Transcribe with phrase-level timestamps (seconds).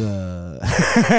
[0.00, 0.58] 个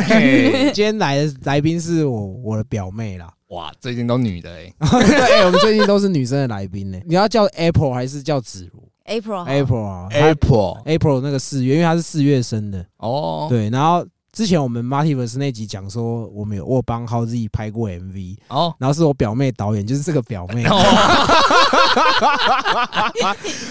[0.08, 3.32] 嘿今天来的来宾是我我的表妹啦。
[3.48, 6.98] 哇，最近都女的哎， 对，我们最近都是女生的来宾呢。
[7.08, 12.86] 你要叫 April 还是叫子如 April 好？April 啊 Apple，April 那个四月，因为她是四月生的。
[12.98, 20.64] 哦，对，然后之前我们 Martyverse 那集讲说，我们有我有帮 h o w z 拍过 MV，哦，然后是我表妹导演，就是这个表妹。
[20.72, 20.78] 哦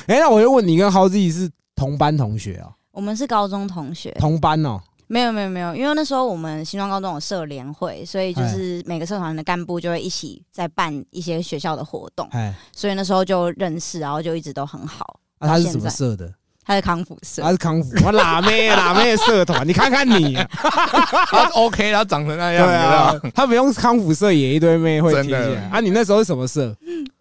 [0.07, 2.69] 哎，那我就问你，跟 h o w z 是同班同学啊？
[2.93, 4.79] 我们是高中同学，同班哦。
[5.13, 15.19] 没有没有没有，因为那时候我们新庄高中有社联会，所以哎就是每个社团的干部就会一起在办一些学校的活动，哎，所以那时候就认识，然后就一直都很好。
[15.39, 16.33] 啊，他是什么社的？
[16.65, 20.47] 他是康复社他，是康复，我辣妹辣妹社团，你看看你啊，
[21.27, 25.81] 他 OK，他长成那样对样，啊你知道，他不用康复社也一堆妹会贴起真的来啊。
[25.81, 26.73] 你那时候是什么社？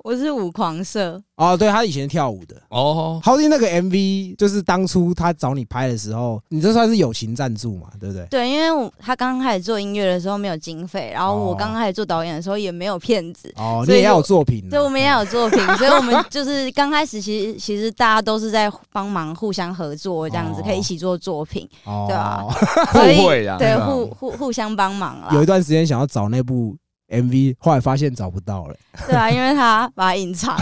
[0.09, 2.55] 我是舞狂社，哦，对他以前跳舞的。
[2.69, 8.25] 哦，豪弟那个 MV 就是当初他找你拍的时候，你这算是友情赞助嘛，对不对？
[8.25, 20.63] 对，因为我他刚开始做音乐的时候没有经费，然后我哦刚开始做导演的时候也没有片子，哦，你所以也要有作品啊，所以我们也要有作品， 所以我们就是刚开始其实其实大家都是在帮忙互相合作这样子，哦。
[20.66, 22.05] 可以一起做作品，哦。
[22.07, 22.44] 对啊
[22.91, 25.45] 互 所以惠啦，对互互互相帮忙啊有一。
[25.49, 26.75] 段时间想要找那部
[27.09, 28.75] MV，后来发现找不到了。
[29.07, 30.55] 对啊，因为他把它隐藏。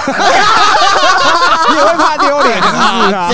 [1.70, 2.76] 你也会怕丢脸，是不
[3.10, 3.30] 是啊？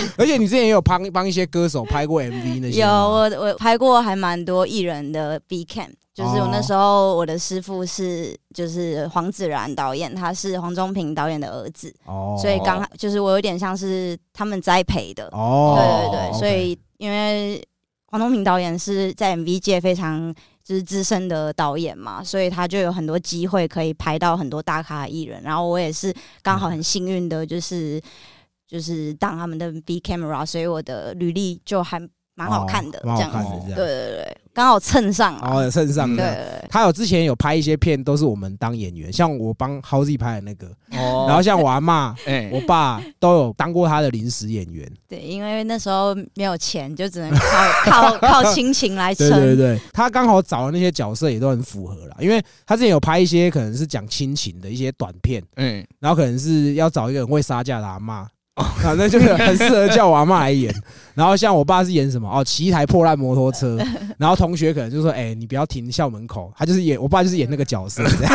[0.00, 15.28] 对而且你之前也有帮帮一些歌手拍过 MV 那些有，我我拍过还蛮多艺人的 B cam，就是我那哦时候我的师傅是就是黄子然导演，他是黄宗平导演的儿子，哦，所以刚就是我有点像是他们栽培的。
[15.32, 17.62] 哦，对对对，所以因为
[18.06, 20.34] 黄宗平导演是在 MV 界非常
[20.70, 25.42] 就是资深的导演嘛，所以他就有很多机会可以拍到很多大咖艺人。
[25.42, 28.00] 然后我也是刚好很幸运的，就是
[28.68, 32.00] 就是当他们的 B camera，所以我的履历就还
[32.36, 33.74] 蛮好看的，这样子。
[33.74, 35.56] 对对对，刚好蹭上啊。
[35.56, 44.90] 哦，蹭上对对他有之前有拍一些片，都是我们当演员，像我帮 h o w z 拍的那个， 哦然后像我阿妈、哎我爸都有当过他的临时演员。
[45.08, 47.40] 对，因为那时候没有钱，就只能靠
[47.84, 49.28] 靠靠亲情来撑。
[49.30, 58.28] 对对对，他刚好找的那些角色也都很符合啦，因为他之前有拍一些可能是讲亲情的一些短片，嗯，然后可能是要找一个很会杀价的阿妈。
[58.84, 60.74] 啊，那就是很适合叫我阿妈来演。
[61.14, 63.76] 然后像我爸是演什么哦，骑一台破烂摩托车，
[64.16, 68.32] 然后同学可能就说：“哎、你不要停校门口。”他就是演我爸就是演那个角色这样。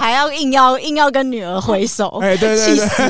[0.00, 3.02] 还要硬要硬要跟女儿挥手，哎，对对对气死。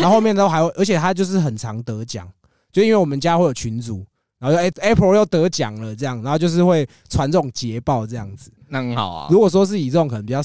[0.00, 2.28] 然后后面都还有，而且他就是很常得奖，
[2.70, 4.04] 就因为我们家会有群组，
[4.38, 8.52] 然后就哎 Apple 又得奖了这样，然后就是会传这种捷报这样子。
[8.68, 9.28] 那很好啊。
[9.30, 10.40] 如果说是以这种可能比较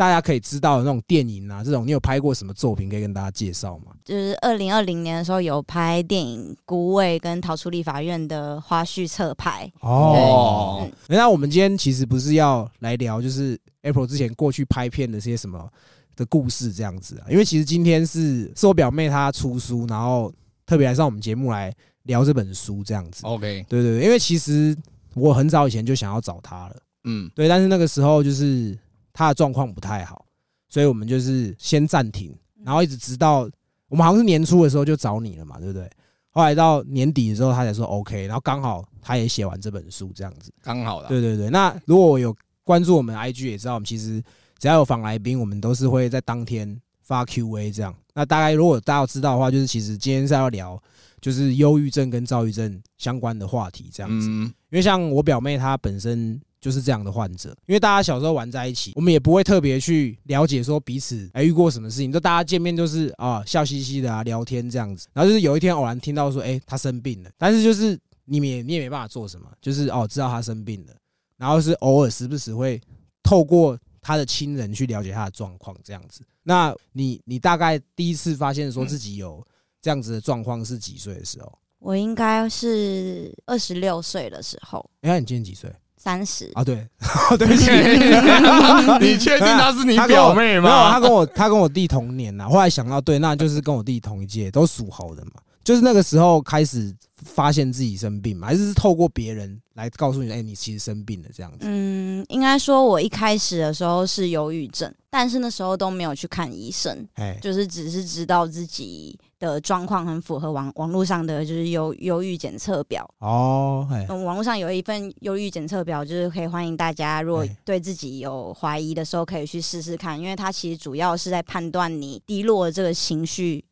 [0.00, 3.92] 大家可以知道的那种电影啊，这种你有拍过什么作品可以跟大家介绍吗？
[4.02, 9.70] 就是二零二零年的时候有拍电影《孤味》跟《逃出立法院》的花絮侧拍。
[9.80, 15.68] 哦嗯，那我们今天其实不是要来聊，就是 Apple 之前过去拍片的这些什么
[16.16, 20.32] 的故事这样子啊，因为其实今天是是我表妹她出书，然后
[20.64, 21.70] 特别来上我们节目来
[22.04, 23.26] 聊这本书这样子。
[23.26, 24.74] OK，对对对，因为其实
[25.14, 28.74] 我很早以前就想要找她了，嗯，对，但是那个时候就是
[29.20, 30.24] 她的状况不太好，
[30.70, 33.40] 所以我们就是先暂停，然后一直直到
[33.86, 35.86] 我们好像是年初的时候就找你了嘛，对不对？
[36.30, 40.50] 后来到年底的时候，他才说 OK，然后刚好他也写完这本书这样子。
[40.62, 41.08] 刚好了。
[41.10, 44.22] 对对对，那如果有关注我们 IG 也知道，我们其实
[44.58, 47.94] 只要有访来宾，我们都是会在当天发 Q&A 这样。
[48.14, 50.82] 那大概如果大家知道的话，就是其实今天是要聊
[51.20, 54.28] 就是忧郁症跟躁郁症相关的话题这样子。
[54.30, 70.94] 嗯，因为像我表妹她本身就是这样的患者，因为大家小时候玩在一起，我们也不会特别去了解说彼此哎遇过什么事情，就大家见面就是啊笑嘻嘻的啊聊天这样子，然后就是有一天偶然听到说哎他生病了，但是就是你们也你也没办法做什么，就是哦知道他生病了，
[71.38, 72.80] 然后是偶尔时不时会
[73.22, 76.20] 透过他的亲人去了解他的状况这样子。
[76.42, 79.46] 那你你大概第一次发现说自己有
[79.80, 81.58] 这样子的状况是几岁的时候？
[81.78, 85.72] 我应该是二十六岁的时候，哎、那你今年几岁？
[86.02, 86.50] 三十。
[86.54, 86.86] 啊，对，
[87.38, 87.70] 对不起，
[89.04, 90.90] 你确定她是你表妹吗没有，吗？
[90.92, 92.48] 他跟我她跟我弟同年呐。
[92.48, 95.32] 后来想到，对，那就是跟我弟同一届，都属猴的嘛。
[95.62, 96.92] 就是那个时候开始
[97.24, 101.58] 发现自己生病嘛，还是是透过别人来告诉你，哎、你其实生病了这样子。
[101.62, 113.08] 嗯，应该说，我一开始的时候是忧郁症，但是那时候都没有去看医生，哎，就是只是知道自己的状况很符合网网络上的就是忧忧郁检测表。
[113.18, 123.64] 哦，哎，嗯，网络上有一份忧郁检测表，就是可以欢迎大家，如果哎对自己有怀疑的时候，可以去试试看，因为它其实主要是在判断你低落的这个情绪，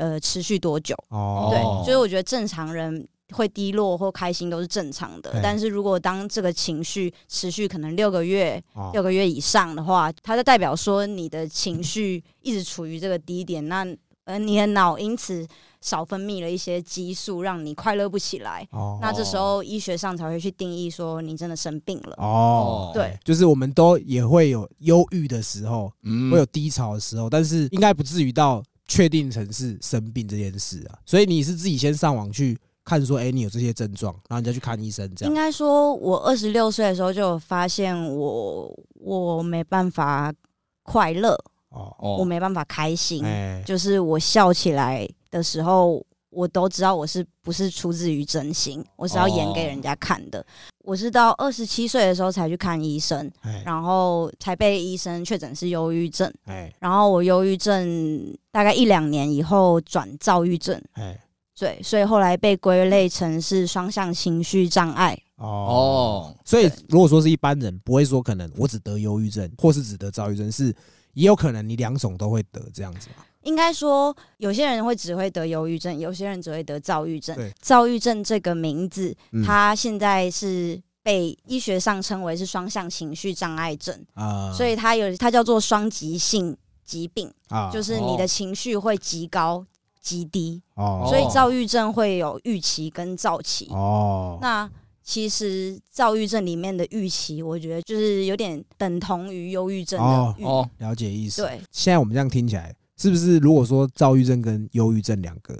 [0.00, 0.96] 呃持续多久。
[1.10, 13.86] 哦，对，哦所以我觉得正常人会低落或开心都是正常的，但是如果当这个情绪持续可能六个月、哦六个月以上的话，它就代表说你的情绪一直处于这个低点，那
[14.24, 15.46] 呃你的脑因此
[15.80, 18.66] 少分泌了一些激素，让你快乐不起来。
[18.72, 22.14] 哦那这时候医学上才会去定义说你真的生病了。
[22.18, 30.98] 哦，对，就是我们都也会有忧郁的时候，嗯会有低潮的时候，但是应该不至于到确定成是生病这件事啊。
[31.06, 35.32] 所以你是自己先上网去看说，哎，你有这些症状，然后你再去看医生，这样。
[35.32, 40.34] 应该说，我二十六岁的时候就有发现我我没办法
[40.82, 41.32] 快乐，
[41.68, 50.44] 哦，哦，我没办法开心，哎，就是我笑起来的时候，我都知道我是不是出自于真心，我是要演给人家看的。
[50.82, 56.32] 我是到二十七岁的时候才去看医生，哎，然后才被医生确诊是忧郁症。
[56.46, 61.18] 哎，然后我忧郁症大概一两年以后转躁郁症，哎，
[61.58, 65.16] 对，所以后来被归类成是双向情绪障碍。
[65.36, 70.74] 哦，哦，所以如果说是一般人，不会说可能我只得忧郁症，或是只得躁郁症，是
[71.12, 73.24] 也有可能你两种都会得这样子嘛。
[73.42, 77.36] 应该说，有些人会只会得忧郁症，有些人只会得躁郁症。
[77.60, 89.64] 躁郁症这个名字，嗯它现在是被医学上称为是双向情绪障碍症，啊，所以它有它叫做双极性疾病，啊，就是你的情绪会极高
[90.00, 93.68] 极低，哦，所以躁郁症会有预期跟躁期。
[93.70, 94.70] 哦，那
[95.02, 100.44] 其实躁郁症里面的预期，我觉得就是有点等同于忧郁症哦的预。
[100.44, 101.42] 哦，了解意思。
[101.42, 105.56] 对，现在我们这样听起来，是不是如果说躁郁症跟忧郁症两个，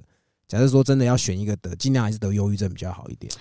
[0.47, 3.33] 假设说真的要选一个得，尽量还是得忧郁症比较好一点。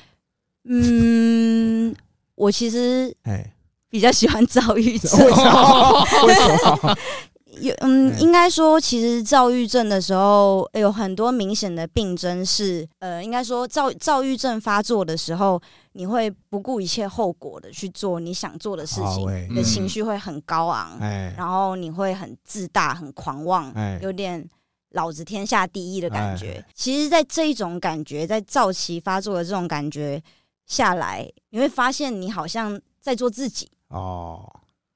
[0.64, 1.94] 嗯，
[2.36, 3.54] 我其实哎，
[3.90, 5.12] 比较喜欢躁郁症。
[7.62, 15.62] 有嗯，嗯应该说，其实躁郁症的时候呃有很多明显的病症是，呃，应该说躁躁郁症发作的时候，
[15.94, 19.64] 你会不顾一切后果的去做你想做的事情，你的嗯。
[19.64, 21.34] 情绪会很高昂，哎。
[21.38, 24.00] 然后你会很自大、很狂妄，哎。
[24.02, 24.48] 有点
[24.92, 26.54] 老子天下第一的感觉。
[26.54, 26.66] 哎。
[26.74, 30.22] 其实，在这一种感觉，在躁期发作的这种感觉
[30.66, 33.70] 下来，你会发现你好像在做自己。
[33.90, 34.48] 哦，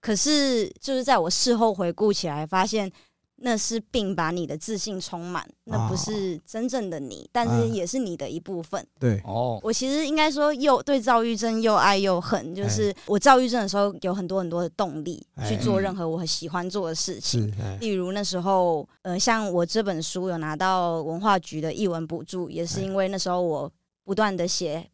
[0.04, 2.92] 可是，就是在我事后回顾起来，发现
[3.38, 8.86] 那是病把你的自信充满，那不是真正的你，但是也是你的一部分。
[9.00, 15.48] 对，哦，我其实应该说又对躁郁症又爱又恨，就是我躁郁症的时候有很多很多的动力哎。
[15.48, 17.50] 去做任何我很喜欢做的事情。
[17.62, 17.78] 哎。
[17.80, 23.72] 例如那时候，呃，像我这本书有拿到文化局的译文补助，也是因为那时候我
[24.04, 24.86] 不断的写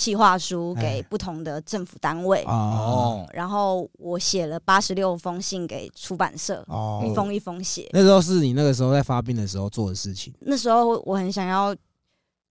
[0.00, 0.82] 企划书哎。
[0.82, 3.26] 给不同的政府单位，哦。
[3.26, 7.04] 哦，然后我写了八十六封信给出版社，哦。
[7.06, 7.86] 一，封一封写。
[7.92, 10.32] 那时候是你那个时候在发病的时候做的事情。
[10.40, 11.76] 那时候我很想要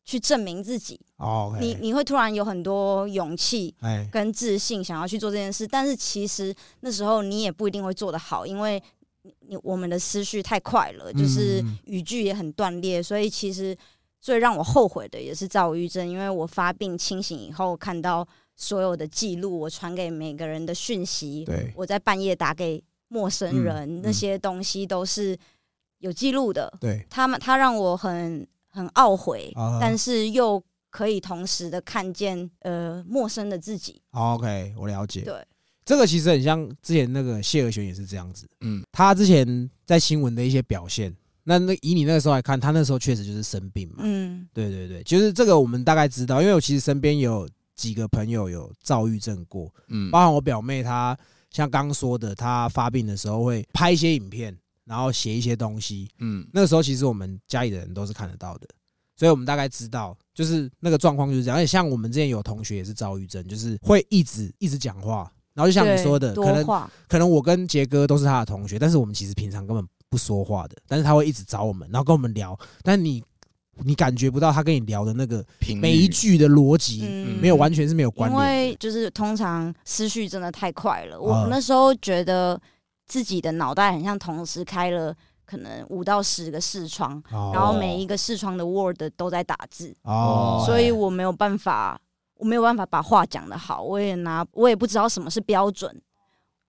[0.06, 4.08] 去证明自己，哦，你你会突然有很多勇气哎。
[4.12, 8.82] 跟自信，想要去做这件事，但是其实那时候你也不一定会做得好，因为
[9.24, 11.78] 你你我们的思绪太快了，就是嗯。
[11.86, 13.76] 语句也很断裂，所以其实
[14.22, 25.38] 最让我后悔的也是躁郁症，因为我发病清醒以后看到所有的记录，我传给每个人的讯息，对，我在半夜打给陌生人，嗯那些东西都是
[26.00, 26.72] 有记录的。
[26.82, 34.02] 对，他们他让我很很懊悔，啊但是又可以同时的看见呃陌生的自己。
[34.12, 35.22] OK，我了解。
[35.22, 35.36] 对，
[35.86, 41.16] 这个其实很像之前那个谢尔玄也是这样子，嗯，他之前在新闻的一些表现，
[41.50, 43.96] 那那以你那个时候来看，他那时候确实就是生病嘛。
[44.02, 51.18] 嗯对对对，就是这个我们大概知道，因为我其实身边有几个朋友有躁郁症过，嗯，包含我表妹，她
[51.50, 56.08] 像刚刚说的，她发病的时候会拍一些影片，然后写一些东西。
[56.20, 58.68] 嗯，那个时候其实我们家里的人都是看得到的，
[59.16, 61.58] 所以我们大概知道，就是那个状况就是这样。
[61.58, 66.64] 而且像我们之前有同学也是躁郁症，就是会一直一直讲话，然后就像你说的，可能，
[67.08, 73.24] 可能我跟杰哥都是他的同学，但是我们其实平常根本不说话的，但是他会一直找我们，然后跟我们聊，但你
[73.84, 75.46] 你感觉不到他跟你聊的那个
[75.80, 77.40] 每一句的逻辑，嗯。
[77.40, 78.70] 没有完全是没有关因联因。
[78.70, 82.60] 为就是通常思绪真的太快了，我啊那时候觉得
[83.06, 87.52] 自己的脑袋很像同时开了可能五到十个视窗，哦。
[87.54, 91.98] 然后每一个视窗的 Word 都在打字，哦，所以我没有办法，
[92.36, 96.02] 我没有办法把话讲得好，我也拿我也不知道什么是标准，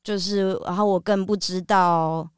[0.04, 2.30] 就是然后我更不知道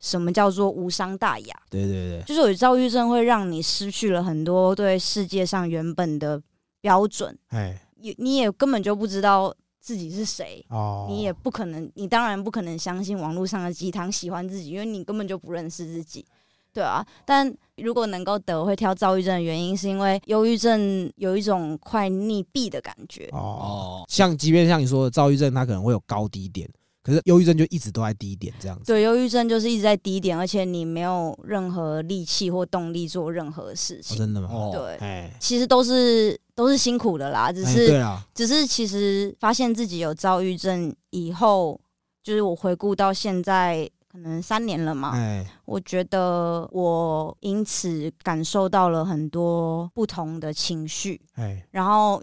[0.00, 6.42] 什么叫做无伤大雅，对对对，就是有躁郁症会让你失去了很多对世界上原本的
[6.80, 7.80] 标准，哎。
[8.00, 10.64] 也你也根本就不知道自己是谁。
[10.68, 16.24] 哦，你也不可能，你当然不可能相信网络上的鸡汤，喜欢自己，因为你根本就不认识自己。
[16.72, 23.28] 对啊，但如果能够得，我会挑躁郁症的原因是因为忧郁症有一种快溺毙的感觉。
[23.32, 26.70] 哦，哦，像即便像你说的躁郁症，它可能会有高低点，
[27.08, 28.84] 可是忧郁症就一直都在低点这样子。
[28.84, 34.18] 对，忧郁症就是一直在低点，而且你没有任何力气或动力做任何事哦，情。
[34.18, 34.48] 真的吗？
[34.52, 41.80] 哦，对，哎，其实都是都是辛苦的啦，只哎是、只是其实发现自己有躁郁症以后，
[42.22, 52.22] 就是我回顾到现在可能三年了嘛，哎，我觉得我因此感受到了很多不同的情绪，哎，然后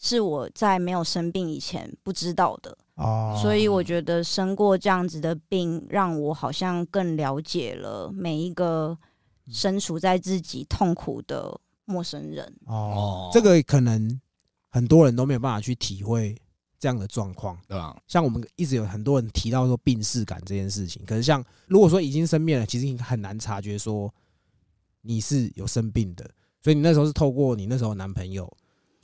[0.00, 8.96] 是我在没有生病以前不知道的，哦，所以我觉得生过这样子的病，让我好像更了解了每一个
[9.50, 12.44] 身处在自己痛苦的陌生人。
[12.66, 14.20] 哦哦，这个可能
[14.68, 16.34] 很多人都没有办法去体会
[16.78, 17.58] 这样的状况。
[17.68, 17.96] 对吧？
[18.06, 24.12] 像我们一直有很多人提到说病逝感这件事情，可是像如果说已经生病了，其实你很难察觉说
[25.02, 26.28] 你是有生病的，
[26.62, 28.50] 所以你那时候是透过你那时候男朋友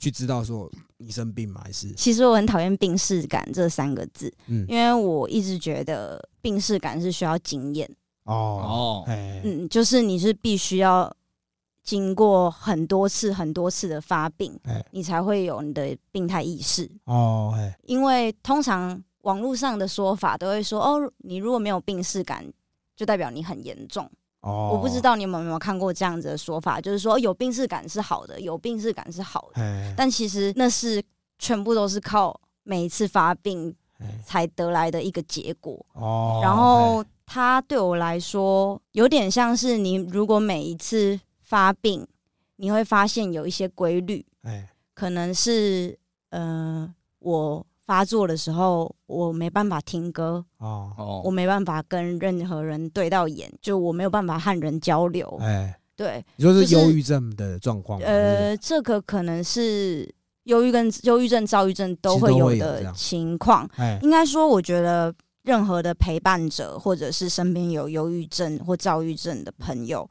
[0.03, 1.61] 去知道说你生病吗？
[1.63, 1.89] 还是？
[1.93, 4.65] 其实我很讨厌病逝感这三个字，嗯。
[4.67, 7.89] 因为我一直觉得病逝感是需要经验，
[8.25, 11.09] 哦嗯，就是你是必须要
[11.83, 16.89] 经过很多次、很多次的发病哎，你才会有你的病态意识。
[17.05, 22.45] 哦哎因为通常网络上的说法都会说，哦，你如果没有病逝感，
[22.93, 24.09] 就代表你很严重。
[24.43, 31.01] 哦，我不知道你们有没有看过这样子的说法，就是说有病逝感是好的，有病逝感是好的，哎但其实那是
[31.39, 35.85] 全部都是靠每一次发病哎才得来的一个结果。
[35.93, 42.05] 哦，然后它对我来说有点像是你如果每一次发病，
[42.57, 45.97] 你会发现有一些规律，哎可能是
[46.31, 51.21] 呃我发作的时候我没办法听歌，哦。
[51.23, 55.37] 我哦，没办法跟任何人对到眼，就我没有办法和人交流。
[55.41, 60.09] 哎，对，你说是就是忧郁症的状况呃，这个可能是
[60.43, 63.69] 忧郁跟忧郁症、躁郁症都会有的情况。
[63.75, 63.99] 哎。
[64.01, 65.13] 应该说，我觉得
[65.43, 70.09] 任何的陪伴者，或者是身边有忧郁症或躁郁症的朋友，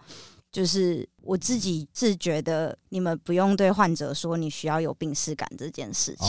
[0.52, 6.28] 就是我自己是觉得你们不用对患者说你需要有病耻感这件事情，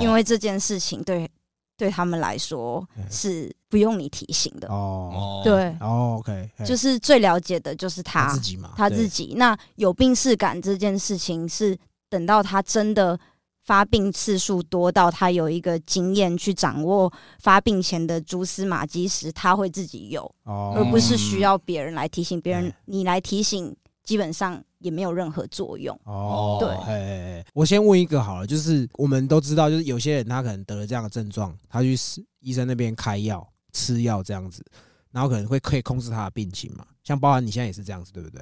[0.00, 1.28] 因为这件事情对
[1.76, 4.68] 对他们来说嗯是不用你提醒的。
[4.68, 5.10] 哦。
[5.12, 9.34] 哦，对，哦，OK，哎就是最了解的就是他他自己嘛，他自己。
[9.36, 11.76] 那有病耻感这件事情是
[12.08, 13.18] 等到他真的
[13.66, 22.40] 发病次数多到他有一个经验去掌握发病前的蛛丝马迹时，他会自己有，哦，而不是需要别人来提醒。
[22.40, 25.98] 别人哎你来提醒，基本上也没有任何作用。
[26.04, 31.96] 哦，对哎，我先问一个好了，就是我们都知道，就是有些人他可能得了这样的症状，他去
[32.38, 34.64] 医生那边开药、吃药这样子，
[35.10, 36.86] 然后可能会可以控制他的病情嘛。
[37.02, 38.40] 像包含你现在也是这样子，对不对？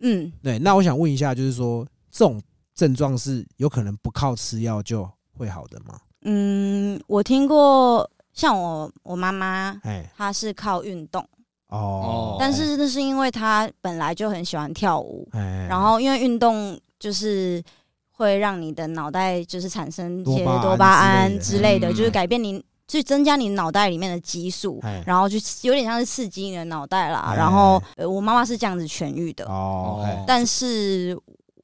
[0.00, 2.40] 嗯，对，那我想问一下，就是说这种
[2.76, 5.98] 症状是有可能不靠吃药就会好的吗？
[6.28, 11.26] 嗯，我听过，像我我妈妈，哎，她是靠运动，
[11.68, 17.62] 哦，但是那是因为她本来就很喜欢跳舞，哎，然后因为运动就是
[18.10, 27.20] 会让你的脑袋就是产生一些多巴胺之类的就是改变你，去增加你脑袋里面的激素哎，然后就有点像是刺激你的脑袋啦。
[27.30, 31.16] 哎然后呃，我妈妈是这样子痊愈的，哦，哎但是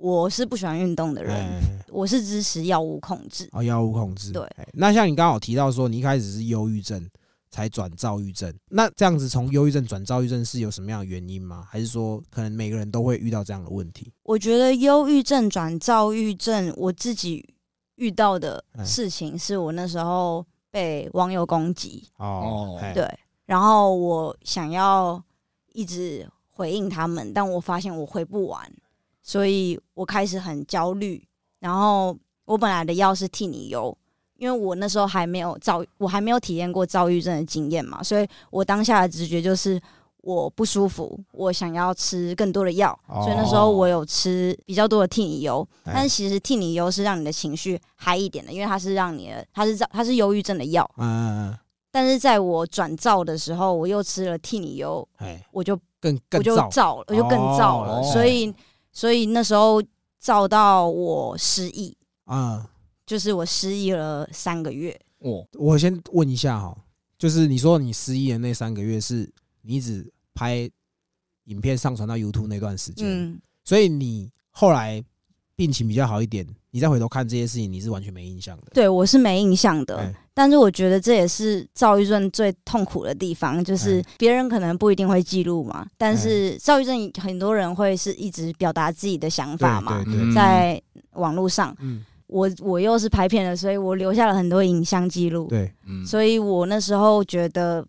[0.03, 3.49] 我是不喜欢运动的人，哎我是支持药物控制。
[3.53, 4.33] 哦，药物控制。
[4.33, 7.09] 对哎，那像你刚好提到说，你一开始是忧郁症，
[7.53, 8.53] 才转躁郁症。
[8.71, 11.65] 那这样子从忧郁症转躁郁症是有什么样的原因吗？
[11.71, 14.13] 还是说可能每个人都会遇到这样的问题？
[14.25, 17.55] 我觉得忧郁症转躁郁症，我自己
[17.95, 23.09] 遇到的哎事情是我那时候被网友攻击，哦对，
[23.47, 25.23] 然后我想要
[25.75, 28.69] 一直回应他们，但我发现我回不完，
[29.23, 31.23] 所以我开始很焦虑。
[31.61, 33.97] 然后我本来的药是替你忧，
[34.37, 39.81] 因为我那时候还没有躁，我还没有体验过躁郁症的经验嘛，所以我当下的直觉就是
[40.23, 45.65] 我不舒服，我想要吃更多的药，哦所以那时候我有吃比较多的替你忧。
[45.85, 45.93] 哎。
[45.95, 50.89] 但是其实替你忧是让你的情绪嗨一点的，因为它是让你的，它是躁它是忧郁症的药。
[50.97, 51.59] 嗯嗯嗯，
[51.93, 58.53] 但是在我转躁的时候，我又吃了替你忧，哎，我就更我就燥躁了，我就更躁了，哦所以
[58.93, 59.83] 所以那时候
[60.21, 62.69] 照到我失忆，啊。
[63.05, 64.99] 就是我失忆了三个月。
[65.19, 66.75] 我，我先问一下哈，
[67.19, 69.31] 就是你说你失忆的那三个月，是
[69.63, 70.71] 你只拍
[71.45, 75.03] 影片上传到 YouTube 那段时间，嗯，所以你后来
[75.57, 78.65] 病情比较好一点，你再回头看这些事情，你是完全没印象的。
[78.75, 79.99] 对我是没印象的。
[79.99, 91.77] 哎但是我觉得这也是躁郁症最痛苦的地方，就是哎别人可能不一定会记录嘛，但是躁郁症很多人会是一直表达自己的想法嘛，对对对，在网络上。
[91.81, 95.49] 嗯，我我又是拍片的，所以我留下了很多影像记录。
[95.49, 97.87] 对，嗯，所以我那时候觉得，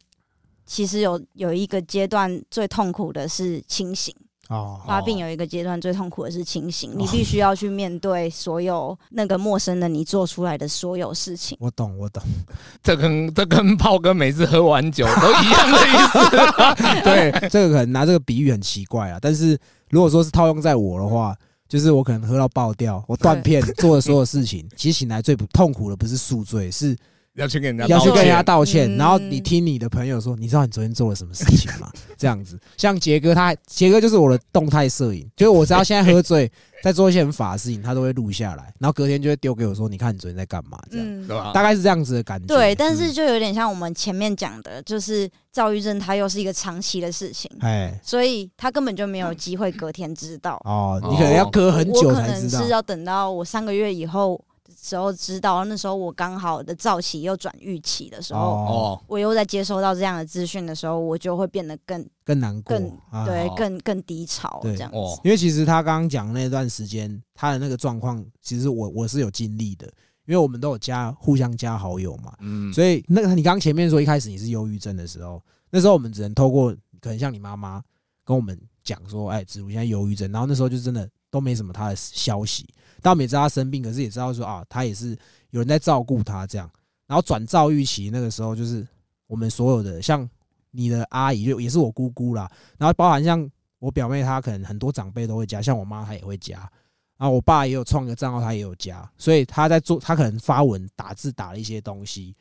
[0.66, 4.14] 其实有有一个阶段最痛苦的是清醒。
[4.50, 11.58] 哦，发病有一个阶段最痛苦的是清醒，你必须要去面对所有那个陌生的你做出来的所有事情。
[11.62, 12.22] 我懂，我懂。
[12.84, 17.02] 这跟这跟炮哥每次喝完酒都一样的意思。
[17.04, 19.58] 对，这个可能拿这个比喻很奇怪啊，但是
[19.90, 21.36] 如果说是套用在我的话，
[21.70, 26.96] 就是我可能喝到爆掉，我断片做的所有事情，其实醒来最不痛苦的不是宿醉，是
[27.36, 31.92] 要去跟人家要去跟人家道道歉，嗯然后你听你的朋友说，你知道你昨天做了什么事情吗？
[32.18, 36.50] 这样子，像杰哥他，杰哥就是我的动态摄影，就是我只要现在喝醉，
[36.84, 40.78] 在做一些很法的事情，他都会录下来，然后隔天就会丢给我说，你看你昨天在干嘛？
[40.92, 41.52] 这样？
[41.54, 42.46] 大概是这样子的感觉。
[42.46, 48.00] 对，但是嗯就有点像我们前面讲的，就是躁郁症它又是一个长期的事情，哎。
[48.04, 50.62] 所以他根本就没有机会隔天知道。
[50.66, 52.70] 哦，你可能要隔很我久可能才知道是。
[52.70, 54.44] 要等到我三个月以后的
[54.84, 62.78] 时候知道，那时候我刚好的躁期又转预期的时候，我又在接收到这样的资讯的时候，我就会变得更更难过。
[62.78, 64.98] 更啊哦对更更低潮对这样子。
[64.98, 69.88] 哦，因为其实他刚刚讲那段时间，他的那个状况，其实我我是有经历的，
[70.26, 77.82] 因为我们都有加互相加好友嘛，嗯，所以那个你刚刚前面说一开始你是忧郁症的时候，那时候我们只能透过可能像你妈妈
[78.26, 82.68] 跟我们讲说，哎，子如现在忧郁症，然后那时候就真的都没什么他的消息，
[83.04, 85.10] 但我们也知道他生病，可是也知道说啊，他也是
[85.52, 86.68] 有人在照顾他这样，
[87.06, 88.88] 然后转赵玉琪那个时候就是
[89.28, 90.28] 我们所有的像
[90.72, 96.68] 你的阿姨就也是我姑姑啦，然后包含像我表妹她可能很多长辈都会加，像我妈她也会加。
[97.16, 102.36] 然后我爸也有创个账号，他也有加，所以他在做，他可能发文打字打了一些东西，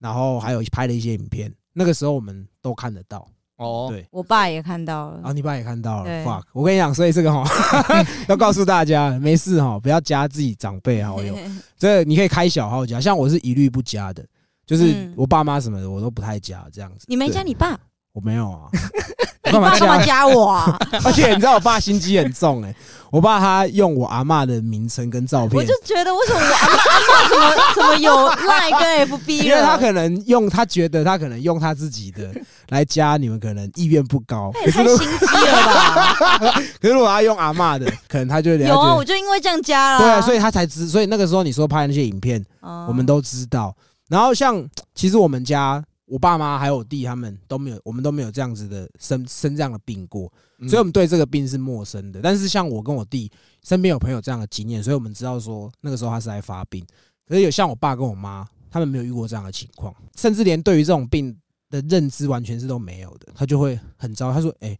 [0.00, 3.26] 然后还有拍了一些影片，那个时候我们都看得到。
[3.58, 5.16] 哦，对，我爸也看到了。
[5.16, 6.42] 然后，你爸也看到了对，fuck！
[6.52, 7.44] 我跟你讲，所以这个哈
[8.28, 11.36] 要告诉大家，没事哈，不要加自己长辈好 友，
[11.76, 14.24] 这个你可以开小号加，像我是一律不加的，
[14.64, 15.14] 就是嗯。
[15.16, 17.04] 我爸妈什么的我都不太加这样子。
[17.08, 17.78] 你没加你爸，
[18.12, 18.68] 我没有啊，
[19.44, 20.04] 我你干嘛爸干嘛加？
[20.06, 20.78] 加我啊？
[21.04, 22.74] 而且你知道我爸心机很重哎、
[23.10, 29.44] 我爸他用我阿嬷的名称跟照片我片就，觉得为什么我阿妈阿妈怎么怎么有 Line 跟 FB 了？
[29.44, 32.30] 因为他可能用他觉得他可能用他自己的
[32.70, 34.50] 来加你们，可能意愿不高。
[34.54, 36.14] 那也太可是如心机了吧？
[36.80, 39.98] 可是如果他用阿嬷的，可能他就会有啊，我就就因为这样加了。
[40.00, 43.74] 对啊，所以他才知，所以那个时候你说拍那些影片，哦我们都知道。
[44.10, 44.62] 然后像
[44.94, 52.20] 其实我们家我爸妈还有我弟他们都没有，我们都没有这样子的生生这样的病过，嗯所以我们对这个病是陌生的。
[52.22, 53.30] 但是像我跟我弟
[53.62, 56.84] 身边有朋友这样的经验，所以我们知道说那个时候他是在发病。
[57.26, 61.36] 可是有像我爸跟我妈，他们没有遇过这样的情况，甚至连对于这种病
[61.68, 64.32] 的认知完全是都没有的，他就会很糟。
[64.32, 64.74] 他说：“哎、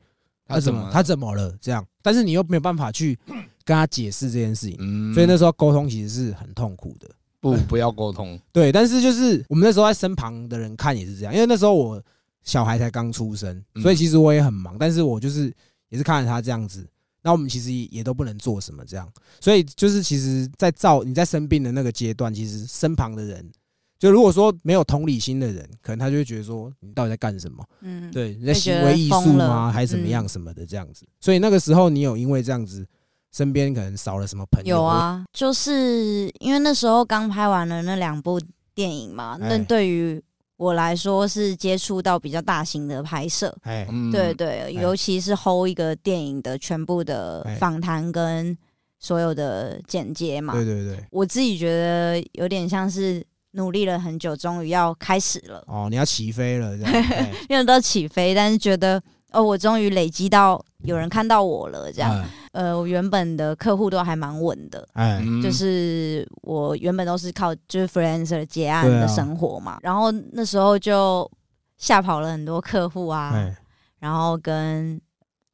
[0.47, 3.19] 他怎么他怎么他怎么了？”这样，但是你又没有办法去
[3.65, 7.07] 跟他解释这件事情，嗯所以那时候沟通其实是很痛苦的。
[7.41, 12.03] 不不要沟通， 对，但是就是我们那时候在身旁的人看也是这样，因为那时候我
[12.43, 15.53] 小孩才刚出生，嗯所以其实我也很忙，但是我就是
[15.89, 16.87] 也是看着他这样子，
[17.23, 19.09] 那我们其实也都不能做什么这样，
[19.41, 23.51] 所以就是其实，在照你在生病的那个阶段，其实身旁的人，
[23.99, 27.65] 就如果说没有同理心的人，可能他就会觉得说你到底在干什么？
[27.83, 29.71] 嗯，对，你在行为艺术吗？
[29.71, 31.07] 还是怎么样嗯什么的这样子？
[31.21, 32.87] 所以那个时候你有因为这样子，
[33.33, 34.77] 身边可能少了什么朋友？
[34.77, 38.41] 有，啊，就是因为那时候刚拍完了那两部
[38.75, 40.21] 电影嘛，那哎对于
[40.57, 43.57] 我来说是接触到比较大型的拍摄。
[43.63, 44.11] 哎，嗯。
[44.11, 47.55] 对对，尤其是 hold 一个电影的全部的哎。
[47.55, 48.57] 访谈跟
[48.99, 57.33] 所有的剪接嘛，对对对，我自己觉得有点像是努力了很久，终于要开始了，哦，你要起飞了这样， 哎。
[57.49, 62.11] 因为都起飞，但是觉得哦，我终于累积到有人看到我了，这样。
[62.21, 65.41] 哎呃，我原本的客户都还蛮稳的，哎，嗯。
[65.41, 71.31] 就是我原本都是靠就是 freelancer 接案的生活嘛，然后那时候就
[71.77, 73.57] 吓跑了很多客户啊，哎。
[74.01, 75.01] 然后跟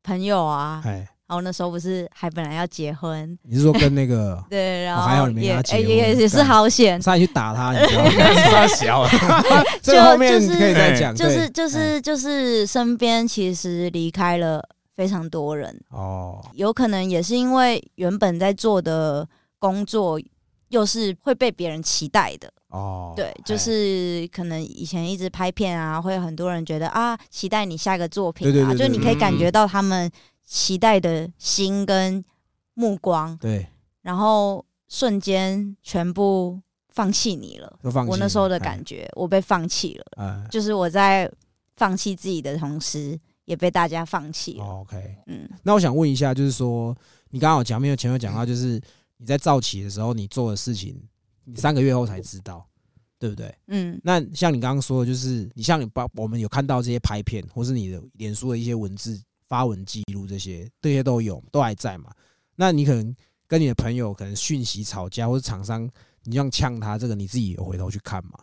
[0.03, 8.11] 朋友啊，哎，然后那时候不是还本来要结婚，你是说跟那个 对，然哦还好你没结也也也是好险，差点去打他，你知道吗？
[8.11, 9.07] 太小，
[9.83, 11.51] 这后面就是可以再讲，就是对。
[11.51, 14.63] 就是就是身边其实离开了
[14.95, 19.29] 非常多人，哦，有可能也是因为原本在做的
[19.59, 20.21] 工作
[20.69, 30.11] 又是会被别人期待的，哦，对，就哎是可能以前一直拍片啊，会有很多人觉得啊，期待你下一个作品啊，就你可以感觉到他们
[30.45, 32.25] 期待的心跟
[32.75, 33.67] 目光，对，
[34.03, 37.79] 然后瞬间全部放弃你了。
[38.09, 38.59] 我那时候的哎。
[38.59, 40.47] 感觉，我被放弃了，哎。
[40.51, 41.31] 就是我在
[41.77, 44.65] 放弃自己的同时，也被大家放弃了。
[44.65, 45.17] 哦，OK。
[45.27, 46.97] 嗯，那我想问一下，就是说，
[47.31, 48.81] 你刚刚有讲没有前面有讲到，就是
[49.17, 51.01] 你在造起的时候，你做的事情，
[51.45, 52.67] 你三个月后才知道，
[53.19, 53.55] 对不对？
[53.69, 62.11] 嗯那像你刚刚说的，就是你像你把我们有看到这些拍片，或是你的脸书的一些文字发文记录，这些这些都有，都还在嘛？
[62.57, 63.15] 那你可能
[63.47, 65.89] 跟你的朋友可能讯息吵架，或者厂商
[66.23, 68.39] 你这样呛他，这个你自己有回头去看吗？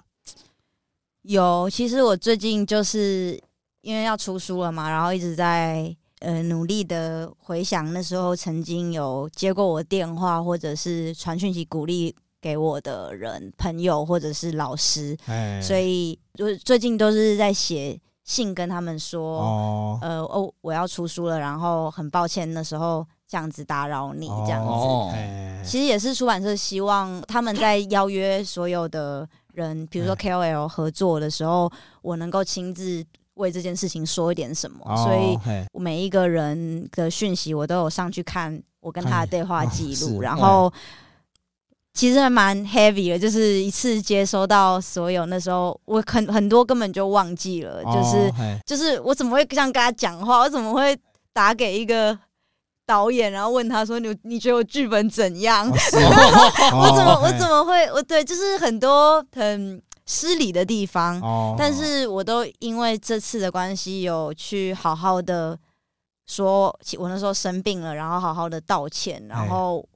[1.23, 3.39] 有，其实我最近就是
[3.81, 24.69] 因为要出书了嘛，然后一直在呃努力的回想那时候曾经有接过我电话或者是传讯息鼓励给我的人、朋友或者是老师，哎，所以就是最近都是在写信跟他们说，哦，呃哦我要出书了，然后很抱歉那时候这样子打扰你这样子。
[24.69, 25.09] 哦。
[25.13, 30.17] 哎，其实也是出版社希望他们在邀约所有的人，比如说哎。
[30.17, 33.03] KOL 合作的时候，我能够亲自
[33.35, 34.77] 为这件事情说一点什么。
[34.85, 40.71] 哦所以我每一个人的讯息我都有上去看我跟他的对话记录，然后
[41.93, 50.39] 其实还蛮 heavy 的，就是一次接收到所有那时候我很很多根本就忘记了，就是哦就是我怎么会这样跟他讲话？
[50.39, 50.97] 我怎么会
[51.33, 52.17] 打给一个
[52.85, 55.67] 导演，然后问他说你你觉得我剧本怎样？
[55.69, 65.57] 我怎么哦我怎么会我对就是很多很失礼的地方，哦，但是我都因为这次的关系有去好好的
[66.27, 69.87] 说，我那时候生病了，然后好好的道歉，哎然后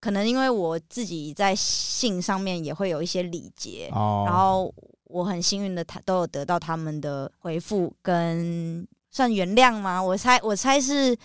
[0.00, 4.72] 可能因为我自己在信上面也会有一些礼节，哦，然后
[5.06, 10.00] 我很幸运的，他都有得到他们的回复跟算原谅吗？
[10.00, 11.16] 我猜我猜是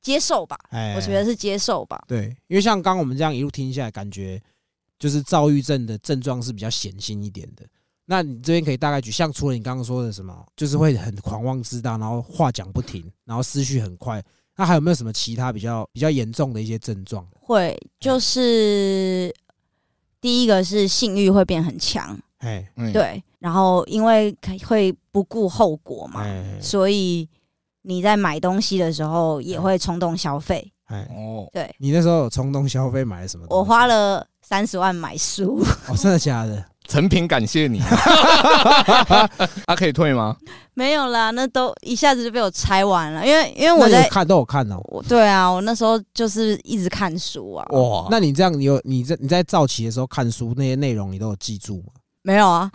[0.00, 2.00] 接受吧，哎我觉得是接受吧。
[2.06, 4.40] 对，因为像刚刚我们这样一路听下来，感觉
[4.98, 7.64] 就是躁郁症的症状是比较显性一点的。
[8.04, 14.22] 那你这边可以大概举，像除了你刚刚说的什么，就是会很狂妄自大，然后话讲不停，然后思绪很快。
[14.56, 17.26] 那还有没有什么其他比较比较严重的一些症状？
[17.40, 19.34] 会就是
[20.20, 27.28] 第一个是性欲会变很强，哎嗯，对，然后因为会不顾后果嘛，哎所以
[27.82, 30.72] 你在买东西的时候也会冲动消费。
[30.84, 33.44] 哎，哦，对你那时候有冲动消费买了什么？
[33.50, 36.64] 我花了三十万买书，哦，真的假的？
[36.86, 37.80] 成品感谢你，
[39.66, 40.36] 啊，可以退吗？
[40.74, 44.78] 没有啦，那都一下子就被我拆完了，因为因为我在有看都有看哦。
[44.84, 51.92] 我对啊，我那时候就是一直看书啊，哇，那你这样，你有你在你在造期的时候看书那些内容，你都有记住吗？
[52.26, 52.68] 没有啊，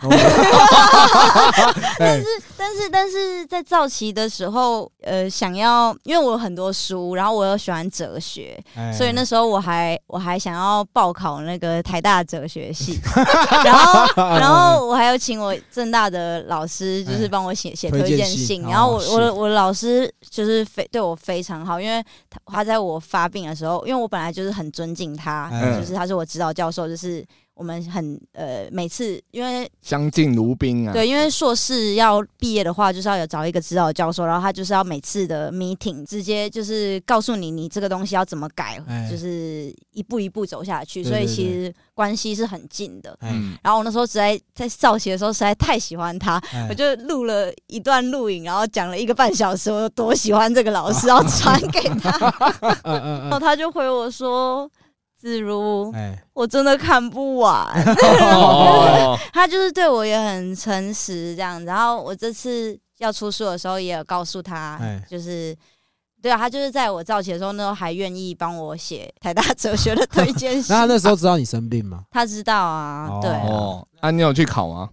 [1.98, 8.90] 但是但是但是在造期的时候，呃，想要因为我有很多书，然后我又喜欢哲学，哎。
[8.90, 12.98] 所以那时候我还我还想要报考那个台大哲学系，
[13.62, 18.62] 然后然后我还有请我正大的老师，就是帮我写写推推荐荐信。
[18.62, 27.22] 然后我我的我的老师就是非对我非常好，因为他他在我发病的时候，因为我本来就是很尊敬他，嗯就是他是我指导教授，就是
[27.62, 30.92] 我们很呃每次因为相敬如宾啊。
[30.92, 39.08] 对，因为硕士要毕业的话，就是要有找一个指导教授，然后他就是要每次的 meeting 直接就是告诉你你这个东西要怎么改，哎。
[39.08, 43.16] 就是一步一步走下去，对对所以其实关系是很近的。
[43.20, 43.30] 哎。
[43.32, 46.66] 嗯，然后我那时候实在在造型的时候实在太喜欢他，哎。
[46.68, 52.10] 我就录了一段录影，然后讲了一个半小时，我有多喜欢这个老师， 然后传给他，
[52.82, 54.68] 然后他就回我说
[55.22, 55.92] ：“子如
[56.32, 57.66] 我真的看不完。
[58.34, 61.66] ”哦， 他就是对我也很诚实这样子。
[61.66, 65.56] 然后我这次要出书的时候，也有告诉他哎，就是。
[66.22, 70.66] 对啊，他就是在我造起的时候，那时候还愿意帮我写台大哲学的推荐信。
[70.72, 72.04] 那他那时候知道你生病吗？
[72.12, 74.88] 他知道啊，哦对啊哦，啊，你有去考吗？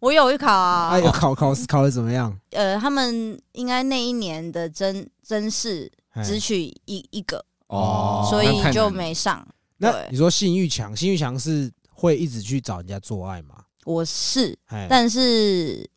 [0.00, 2.36] 我有去考啊哎，，有考考试考的怎么样？
[2.50, 9.46] 呃，他们应该那一年的真真试哎只取一一个，哦所以就没上。
[9.90, 13.56] 那你说性欲强，性欲强是会一直去找人家做爱吗？
[13.84, 15.88] 我是，哎但是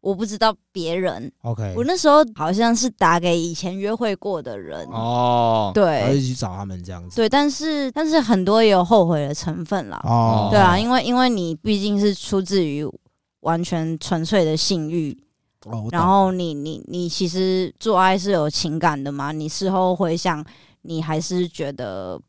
[0.00, 1.30] 我不知道别人。
[1.42, 7.16] ，OK，我那时候好像是打给以前约会过的人，哦，对，一起去找他们这样子。
[7.16, 10.00] 对，但是但是很多也有后悔的成分啦。
[10.04, 12.84] 哦，对啊，因为因为你毕竟是出自于
[13.40, 15.16] 完全纯粹的性欲，
[15.64, 20.44] 哦，然后你你你其实做爱是有情感的嘛，你事后回想，
[20.82, 22.20] 你还是觉得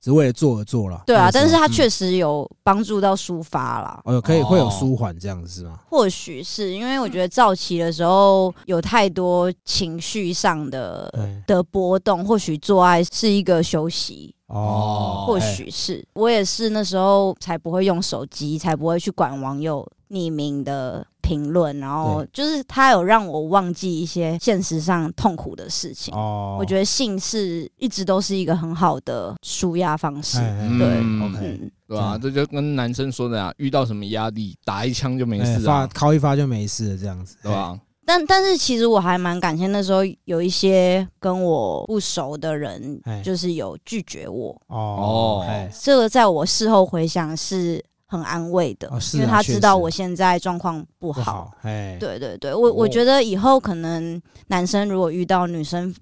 [0.00, 1.02] 只为了做而做了。
[1.06, 4.00] 对啊，但是它嗯确实有帮助到抒发啦。
[4.04, 5.80] 哦，可以会有哦舒缓这样子是吗？
[5.88, 11.12] 或许是因为我觉得早期的时候有太多情绪上的
[11.46, 26.14] 的波动，或许做爱是一个休息，哦，或哎许是我也是那时候才不会用手机，才不会去管网友匿名的评论，然后就是他有让我忘记一些现实上痛苦的事情。
[26.14, 30.38] 哦，我觉得性是一直都是一个很好的舒压方式。
[30.78, 30.86] 对
[31.26, 32.18] ，OK，嗯，对吧？
[32.20, 37.78] 这就跟男生说的啊，遇到什么压力打一枪就没事啊，敲一发就没事了，这样子，对吧？
[38.08, 44.56] 但但是其实我还蛮感谢那时候有一些跟我不熟的人哎，就是有拒绝我。
[44.68, 45.44] 哦
[45.82, 51.52] 这个在我事后回想是很安慰的，因为他知道我现在状况不好。
[51.62, 55.94] 哎，对对对，我我哦觉得以后可能男生如果遇到女生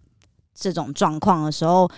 [0.55, 1.90] 这种状况的时候，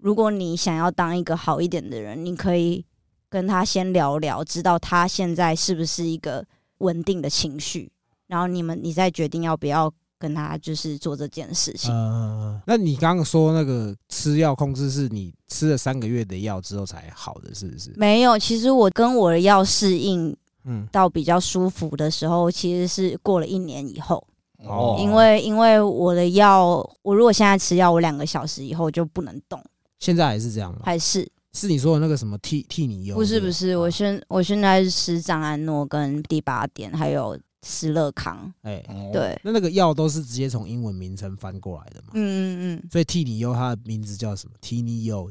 [0.00, 2.84] 如果你想要当一个好一点的人，你可以
[3.28, 6.44] 跟他先聊聊，知道他现在是不是一个
[6.78, 7.90] 稳定的情绪，
[8.28, 11.92] 然后你们你再决定要不要跟他就是做这件事情。
[11.92, 17.92] 呃，那你刚刚说那个吃药控制是你吃了三个月的药之后才好的，是不是？
[17.96, 24.24] 没有，其实我跟我的药适应嗯，到比较舒服的时候，其实是过了一年以后。
[24.64, 29.60] 哦因为因为我的药，我如果现在吃药，我两个小时以后就不能动，
[29.98, 30.82] 现在还是这样吗？
[30.84, 33.18] 还是是你说的那个什么替替你用？
[33.18, 33.76] 不是不是？
[33.76, 38.52] 我哦现我现在是吃藏安诺跟第八点，还有斯乐康。
[38.62, 42.10] 哎，哦，对，那那个药都是直接从英文名称翻过来的嘛？
[42.14, 44.54] 嗯嗯嗯，所以替你优它的名字叫什么？
[44.60, 45.30] 替你优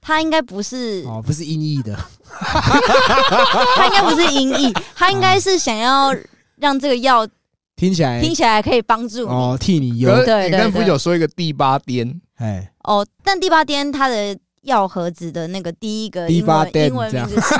[0.00, 1.94] 它应该不是，哦，不是音译的
[3.76, 6.14] 它应该不是音译，它应该是想要
[6.56, 7.26] 让这个药
[7.74, 9.26] 听起来听起来可以帮助。
[9.26, 12.20] 哦，替你优对对你刚才不是有说一个第八颠？
[12.36, 17.56] 哎，哦，但第八颠它的药盒子的那个第一个第英文八颠英文这样名字是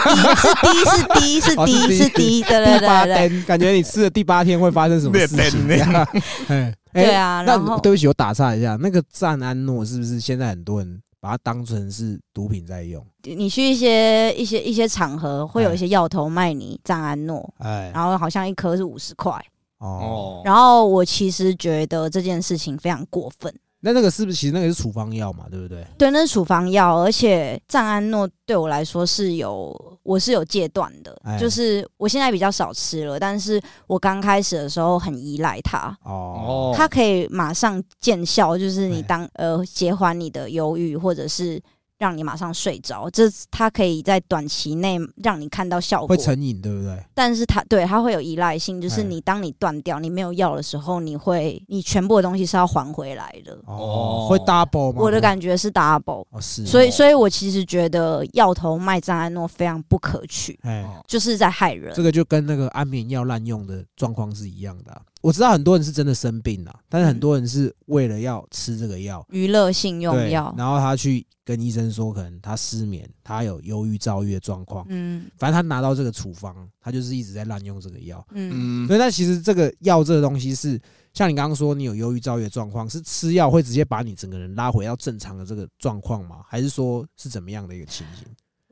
[0.59, 5.67] D 是 D 是哦 D 是 D 是 D，对对第八对对，感觉你吃了第八天会发生什么事 情？
[5.67, 5.81] 对
[7.15, 7.43] 啊。
[7.43, 13.05] 那然后对不起，我打岔一下，那个赞安诺是不是现在很多人把它当成是毒品在用？
[13.23, 19.33] 你去一些一些一些场合，会有哎一些药头卖你赞安诺，哎，然后好像一颗是五十块。
[19.79, 23.53] 哦，哦，然后我其实觉得这件事情非常过分。
[23.85, 25.45] 那那个是不是其实那个是处方药嘛？
[25.51, 25.87] 对不对？
[25.99, 41.61] 对，那是处方药，而且藏安诺对我来说是有，我是有戒断的，哎就是我现在比较少吃了，但是我刚开始的时候很依赖它，哦，它可以马上见效，就是你哎当呃减缓你的忧郁，或者是
[41.99, 46.17] 让你马上睡着，这它可以在短期内让你看到效果会。
[46.17, 46.99] 成瘾，对不对？
[47.13, 53.53] 但是它对它会有依赖性，就是哎你当你断掉，你没有药的时候，你会你全部的东西是要还回来的。
[53.67, 55.03] 哦哦，会 double 吗？
[55.03, 62.05] 我的感觉是 double，哦是，所以所以我其实觉得药头卖藏安诺非常不可取，哎，就是在害人这。
[62.05, 78.23] 个就跟那个安眠药滥用的状况是一样的啊、我知道很多人是真的生病了，但是很多人是为了要吃这个药，娱乐性用，药，然后他去跟医生说，可能他失眠，他有忧郁、躁郁的状况，嗯反正他拿到这个处方，他就是一直在滥用这个药。
[78.33, 80.79] 嗯，嗯，所以，但其实这个药这个东西是，
[81.15, 86.41] 像你刚刚说，你有忧郁、躁郁的状况，是吃药会直接把你整个人拉回到正常的这个状况吗？
[86.47, 88.27] 还是说是怎么样的一个情形？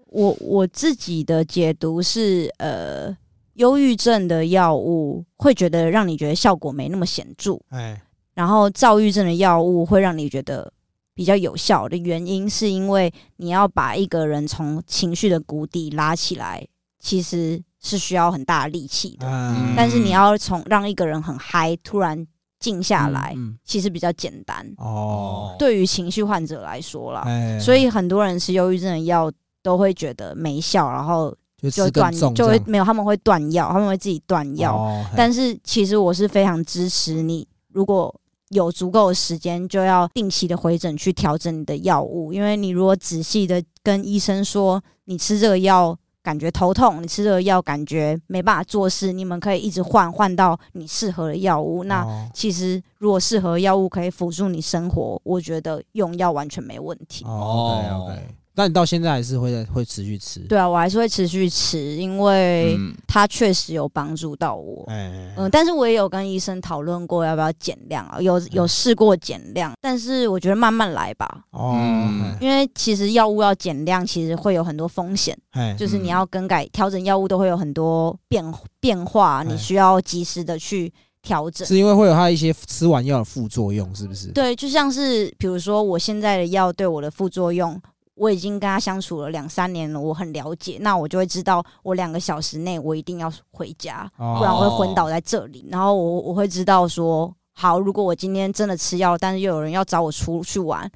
[0.09, 3.17] 我我自己的解读是，呃，
[3.55, 8.01] 忧郁症的药物会觉得让你觉得效果没那么显著，哎，
[8.35, 10.73] 然后躁郁症的药物会让你觉得
[11.15, 16.67] 比较有效的原因，是因为你要把一个人从情绪的谷底拉起来，
[16.99, 19.27] 其实是需要很大的力气的。
[19.27, 22.27] 嗯但是你要从让一个人很嗨，突然
[22.59, 23.59] 静下来，嗯，嗯。
[23.65, 24.67] 其实比较简单。
[24.79, 29.31] 哦，对于情绪患者来说啦，哎，所以很多人吃忧郁症的药
[29.63, 34.77] 都会觉得没效，然后就就断就会没有，他们会断药，他们会自己断药。
[34.77, 38.15] 哦但是其实我是非常支持你，如果
[38.49, 51.85] 有足够的时间，就要定期的回诊去调整你的药物，因为你如果仔细的跟医生说你吃这个药感觉头痛，你吃这个药感觉没办法做事，你们可以一直换换到你适合的药物。
[51.85, 57.25] 那哦其实如果适合的药物可以辅助你生活，我觉得用药完全没问题。
[57.25, 58.21] 哦，OK
[58.55, 60.41] 那你到现在还是会在会持续吃？
[60.41, 64.85] 对啊，我还是会持续吃，因为嗯它确实有帮助到我。
[64.89, 78.45] 嗯，嗯，但是我也有跟医生讨论过要不要减量啊，有嗯有试过减量，但是我觉得慢慢来吧，哦，嗯因为其实药物要减量，其实会有很多风险，哎，就是你嗯要更改调整药物都会有很多变
[78.81, 81.67] 变化，你哎需要及时的去调整。
[81.67, 84.29] 是因为会有它一些吃完药的副作用，是不是？
[84.33, 87.81] 对，就像是比如说我现在的药对我的副作用，
[88.23, 95.67] 我已经跟他相处了两三年了，我很了解，那我就会知道我两个小时内我一定要回家，哦不然我会昏倒在这里。
[95.69, 100.89] 然后我我会知道说，好，如果我今天真的吃药，但是又有人要找我出去玩，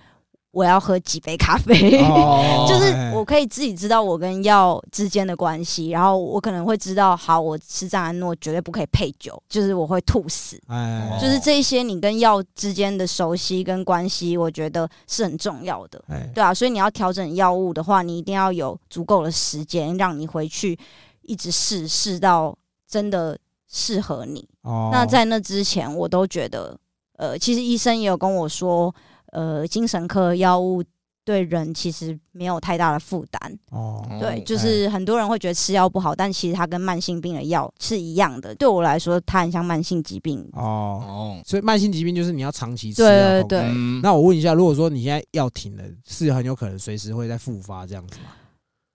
[0.57, 1.99] 我要喝几杯咖啡。
[2.03, 10.59] 哦 就是哎我可以自己知道我跟药之间的关系，然后我可能会知道，好，我吃赞安诺绝对不可以配酒，就是我会吐死。
[10.69, 16.03] 哎就是这一些你跟药之间的熟悉跟关系，我觉得是很重要的。
[16.09, 20.79] 哎对啊，所以你要调整药物的话，你一定要有足够的时间，让你回去
[21.23, 22.57] 一直试试到
[22.89, 23.39] 真的
[23.69, 24.49] 适合你。
[24.63, 26.77] 哦那在那之前，我都觉得，
[27.17, 28.95] 呃，其实医生也有跟我说，
[29.37, 30.83] 呃，精神科药物
[31.27, 33.59] 对人其实没有太大的负担。
[33.71, 38.55] 哦对，哦就是很多人会觉得吃药不好，但其实它跟慢性病的药是一样的。
[38.55, 40.41] 对我来说，它很像慢性疾病。
[40.53, 43.43] 哦，哦，所以慢性疾病就是你要长期吃对。
[43.43, 48.31] 对对嗯那我问一下，如果说你现在药停了，是很有可能随时会再复发这样子吗？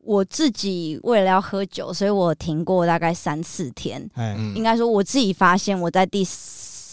[0.04, 4.02] 我自己为了要喝酒，所以我停过大概三四天。
[4.16, 6.24] 哎，嗯应该说我自己发现，我在第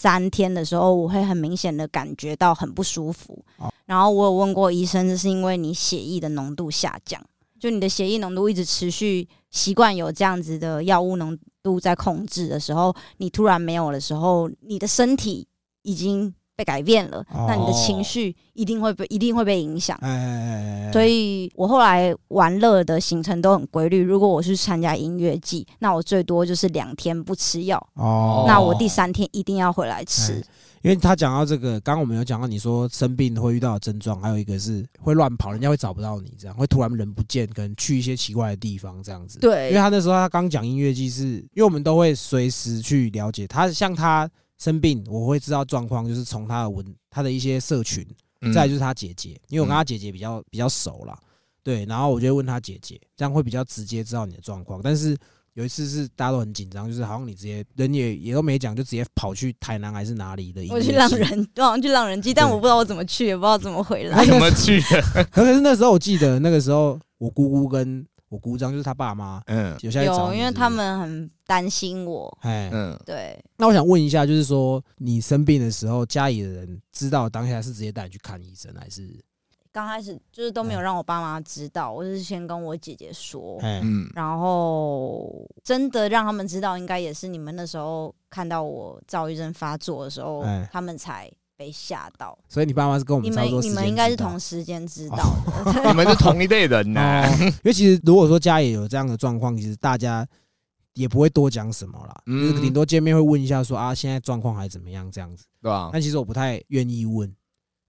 [0.00, 3.44] 三天的时候，我会很明显的感觉到很不舒服。
[3.56, 7.20] 哦然后我有问过医生，这是因为你血液的浓度下降，
[7.58, 15.48] 就你的血液浓度一直持续习惯有这样子的药物浓度在控制的时候，你突然没有的时候，你的身体
[15.82, 19.96] 已经被改变了，哦那你的情绪一定会被一定会被影响。
[20.00, 24.02] 哎哎哎哎，所以我后来玩乐的行程都很规律。
[24.02, 30.42] 如果我去参加音乐季，那我最多就是两天不吃药，哦，那我第三天一定要回来吃哎。
[30.82, 39.38] 因为他讲到这个，刚刚我们有讲到你说生病会遇到的症状，还有一个是会乱跑，人家会找不到你，这样会突然人不见，可能去一些奇怪的地方这样子。
[39.38, 48.06] 对因为，他那时候他刚讲音乐季是，因为我们都会随时去了解他，像他生病，我会知道状况，就是从他的文他的一些社群，
[48.40, 51.18] 嗯再就是他姐姐，因为我跟他姐姐比较比较熟啦，
[51.62, 54.80] 对，然后我就会问他姐姐，这样会比较直接知道你的状况。
[54.82, 55.16] 但是
[55.54, 64.24] 有一次是大家都很紧张，就是好像你直接人也也都没讲，就直接跑去台南还是哪里的我去浪人， 我好像去浪人季，但我不知道我怎么去，也不知道怎么回来。
[64.24, 65.24] 怎么去的？
[65.30, 72.38] 可是那时候我记得那个时候我姑姑跟我姑丈就是他爸妈嗯有下来找有，你是是因为他们很担心我。
[72.42, 72.68] 哎。
[72.72, 79.18] 嗯，对，那我想问一下，就是说你生病的时候，家里的人知道当下是直接带你去看医生，还是
[79.70, 83.58] 刚开始就是都没有让我爸妈知道，我是先跟我姐姐说。
[83.60, 92.38] 哎嗯，然后真的让他们知道，应该也是你们那时候看到我躁郁症发作的时候，哎他们才被吓到。
[92.48, 95.16] 所以你爸妈是跟我你们差不多时间们你们应该是知道同时间知道
[95.74, 97.28] 的， 你们是同一类人呐。
[97.28, 100.26] 哦，因为其实如果说家里有这样的状况，其实大家
[100.94, 105.44] 也不会多讲什么啦，嗯就是顶多见面会问一下说啊，现在状况还怎么样这样子。
[105.60, 105.90] 对吧？
[105.92, 107.30] 但其实我不太愿意问，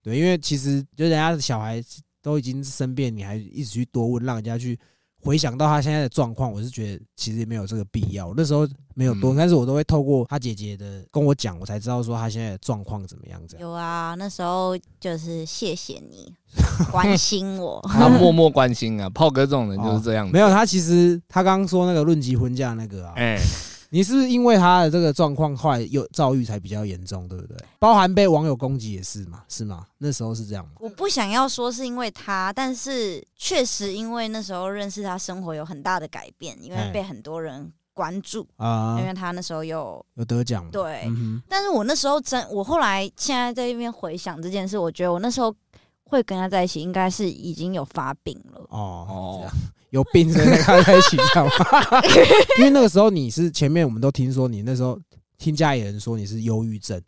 [0.02, 1.80] 对，因为其实就人家的小孩
[2.22, 4.78] 都已经生病，你还一直去多问，让人家去
[5.22, 8.34] 回想到他现在的状况，我是觉得其实没有这个必要。
[8.38, 13.68] 那时候没有多，嗯但是我都会透过他姐姐的跟我讲，我才知道说他现在的状况怎么样这样。
[13.68, 16.34] 有啊，那时候就是谢谢你
[16.92, 17.82] 关心我。
[17.88, 20.30] 他默默关心啊，炮哥这种人就是这样哦。
[20.32, 23.38] 没有，他其实他刚刚说那个论及婚嫁那个啊，哎，
[23.92, 27.58] 你是不是因为他的这个状况，后来有遭遇才比较严重，对不对？
[27.80, 29.86] 包含被网友攻击也是嘛，是吗？
[29.98, 30.72] 那时候是这样吗？
[30.80, 40.70] 我不想要说是因为他，但是确实因为那时候认识他，生活有很大的改变，因为哎被很多人关注，啊、因为他那时候有有得奖嘛？
[40.72, 41.06] 对。
[41.08, 45.52] 嗯但是我那时候真，我后来现在在这边回想这件事，我觉得我那时候
[46.04, 48.62] 会跟他在一起，应该是已经有发病了。
[48.70, 49.56] 哦哦这样
[49.92, 51.52] 有病所以才跟他在一起，知道吗？
[52.60, 55.00] 因为那个时候你是前面我们都听说你那时候
[55.38, 57.02] 听家里人说你是忧郁症，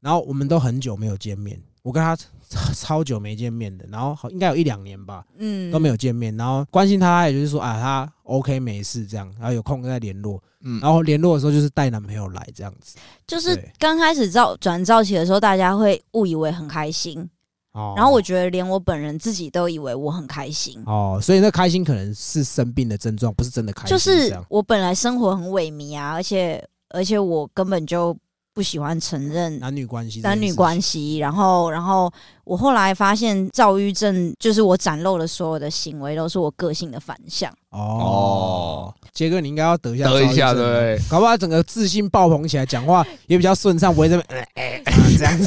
[0.00, 12.96] 然后我们都很久没有见面，我跟他超超久没见面的，然后好应该有一两年吧，嗯，都没有见面，然后关心他，也就是说啊，他 OK 没事这样，然后有空再联络，嗯，然后联络的时候就是带男朋友来这样子。
[13.26, 17.28] 就是对刚开始造转造起的时候，大家会误以为很开心，
[17.72, 20.82] 哦然后我觉得连我本人自己都以为我很开心。
[20.86, 23.96] 哦，所以那开心可能是生病的症状，不是真的开心。
[23.96, 28.16] 就是我本来生活很萎靡啊，而且而且我根本就
[28.54, 32.12] 不喜欢承认男女关系，男女关系，然后然后
[32.44, 37.52] 我后来发现躁郁症就是我展露的所有的行为都是我个性的反向。
[37.70, 38.92] 哦。
[39.12, 40.98] 杰哥，你应该要得一下得一下，躁郁症对？
[41.10, 45.44] 搞不好整个自信爆棚起来，讲话也比较顺畅，不会这么、 呃呃呃这样子。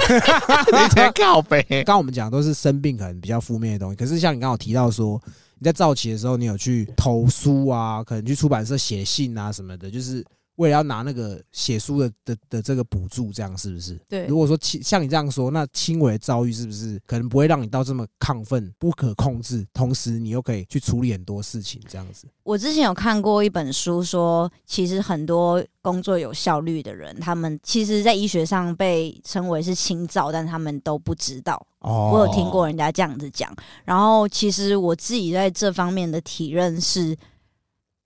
[0.72, 5.20] 你在靠背，刚刚我们讲都是生病可能比较负面的东西，可是像你刚好提到说，
[5.58, 10.24] 你在早期的时候，你有去投书啊，可能去出版社写信啊什么的，就是
[10.56, 14.00] 为了要拿那个写书的的的这个补助，这样是不是？
[14.08, 22.28] 对如果说轻像你这样说，那轻微的遭遇是不是可能不会让你到这么亢奋、不可控制，同时你又可以去处理很多事情，这样子？
[22.44, 31.56] 我之前有看过一本书说，其实很多工作有效率的人，他们其实在医学上被称为是轻躁，但他们都不知道。
[31.80, 33.54] 哦我有听过人家这样子讲。
[33.84, 37.16] 然后，其实我自己在这方面的体认是，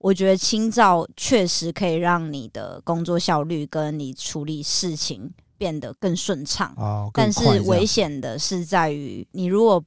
[0.00, 6.72] 我觉得清照确实可以让你的工作效率跟你处理事情变得更顺畅。
[6.76, 9.82] 哦，但是危险的是在于，你如果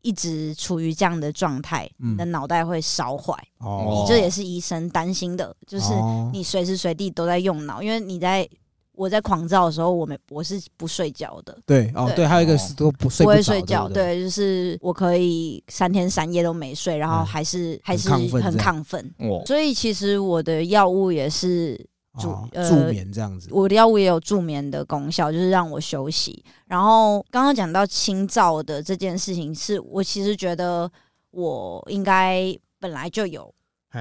[0.00, 3.34] 一直处于这样的状态，嗯你的脑袋会烧坏。
[3.58, 8.48] 哦，这也是医生担心的，就是哦你随时随地都在用脑，因为你在
[8.96, 12.16] 我在狂躁的时候，我没我是不睡觉的，对哦，对。
[12.16, 17.26] 对，还有一个是都不睡不不会睡觉，对就是我可以三天三夜都没睡，然后嗯。
[17.26, 21.76] 还是还是很亢奋，哦，所以其实我的药物也是
[22.18, 23.48] 助哦呃助眠这样子。
[23.50, 26.42] 我的药物也有助眠的功效，就是让我休息。
[26.66, 30.90] 然后刚刚讲到清燥的这件事情，是我其实觉得
[31.32, 33.52] 我应该本来就有，嘿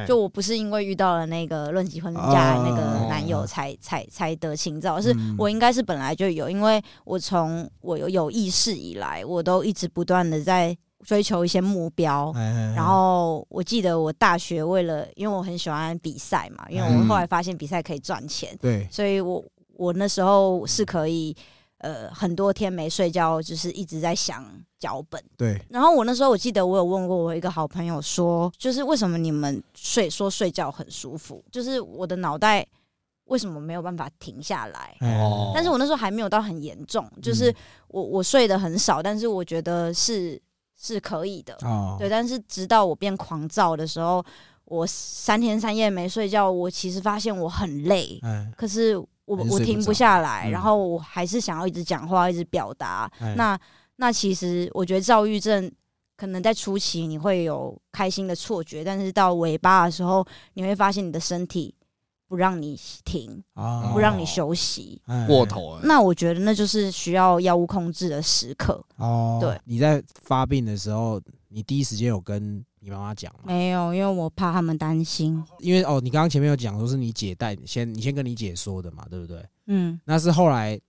[0.07, 5.35] 就我不是因为遇到了那个论及婚嫁哦那个男友才才才得情照，是嗯。
[5.37, 10.75] 我应该是本来就有，因为我从我有有意识以来，我都一直不断的在
[11.05, 12.31] 追求一些目标。
[12.35, 17.07] 哎然后我记得我大学为了，因为我很喜欢比赛嘛，因为我嗯。
[17.07, 19.43] 后来发现比赛可以赚钱，对，所以我
[19.77, 21.35] 我那时候是可以
[21.79, 24.43] 呃很多天没睡觉，就是一直在想
[24.85, 25.19] 脚本。
[25.35, 32.65] 对，然后我那时候我记得我有问过我一个好朋友说，就是为什么你们睡说睡觉很舒服，就是我的脑袋
[33.25, 34.95] 为什么没有办法停下来？
[35.53, 37.55] 但是我那时候还没有到很严重，就是嗯
[37.87, 40.39] 我我睡得很少，但是我觉得是
[40.79, 41.57] 是可以的。
[41.63, 44.23] 哦，对，但是直到我变狂躁的时候，
[44.65, 53.09] 我三天三夜没睡觉，我其实发现我很累，哎，可是我我停不下来，嗯然后我还是想要一直讲话，一直表达。
[53.19, 53.57] 哎那
[53.97, 55.71] 那其实我觉得躁郁症
[56.17, 61.73] 可能在初期你会有开心的错觉，但是到尾巴的时候，你会发现你的身体
[62.27, 65.01] 不让你停，啊不让你休息。
[65.05, 65.81] 哎过头了。
[65.83, 68.83] 那我觉得那就是需要药物控制的时刻。
[68.97, 73.41] 哦，对，你在发病的时候，你第一时间有跟你妈妈讲吗？
[73.45, 75.43] 没有，因为我怕他们担心。
[75.59, 79.45] 因为哦，你刚刚前面有讲说是你姐带，先你先跟你姐说的嘛，对不对？
[79.67, 80.79] 嗯，那是后来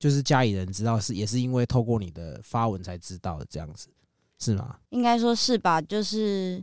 [0.00, 3.88] 就是家里人知道是也是因为透过你的发文才知道的，这样子
[4.38, 4.76] 是吗？
[4.88, 5.78] 应该说是吧？
[5.82, 6.60] 就是，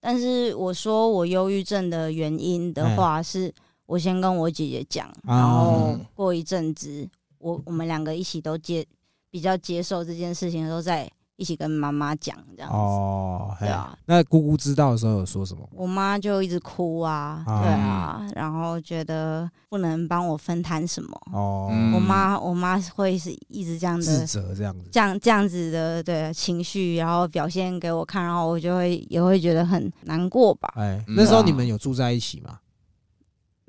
[0.00, 3.54] 但是我说我忧郁症的原因的话，是
[3.86, 7.08] 我先跟我姐姐讲，啊然后过一阵子，
[7.38, 8.84] 我我们两个一起都接
[9.30, 12.76] 比较接受这件事情的时候，再一起跟妈妈讲这样子。
[12.76, 15.68] 哦，对啊，那姑姑知道的时候有说什么？
[15.72, 21.20] 我妈就一直哭啊，啊对啊，然后觉得不能帮我分摊什么。
[21.32, 24.88] 哦，嗯我妈，我妈会是一直这样自的责这样子。
[24.92, 30.72] 这样这样子的对情绪，然后表现给我看，然后我就会也会觉得很难过吧。
[30.76, 32.58] 哎，嗯那时候啊你们有住在一起吗？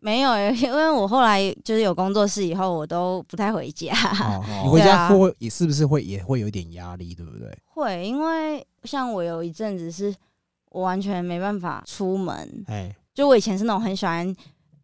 [0.06, 3.92] 没有欸， 因为我后来就是有工作室以后，我都不太回家。
[4.22, 4.62] 哦，哦。
[4.64, 7.58] 你回家会也是不是会也会有点压力，对不对？
[7.74, 10.14] 会，因为像我有一阵子是
[10.70, 14.32] 我完全没办法出门，哎，就我以前是那种很喜欢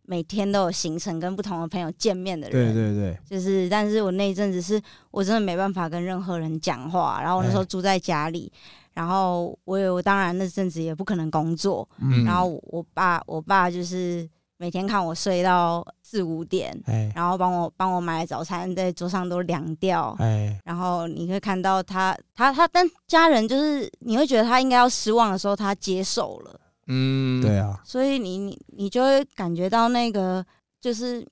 [0.01, 2.73] 每天都有行程跟不同的朋友见面的人。
[2.73, 8.51] 对对对，就是，但是我那一阵子是我真的没办法跟任何人讲话，然后我那时候哎住在家里，
[8.93, 14.27] 然后我有我当然那阵子也不可能工作，嗯，然后我我爸我爸就是
[14.61, 17.11] 每天看我睡到四五点，哎。
[17.15, 30.45] 然后帮我帮我买早餐在桌上都凉掉，哎，然后你会看到他他他，但家人就是你会觉得他应该要失望的时候，他接受了，嗯，对啊，所以你你你就会感觉到那个
[30.79, 31.25] 就是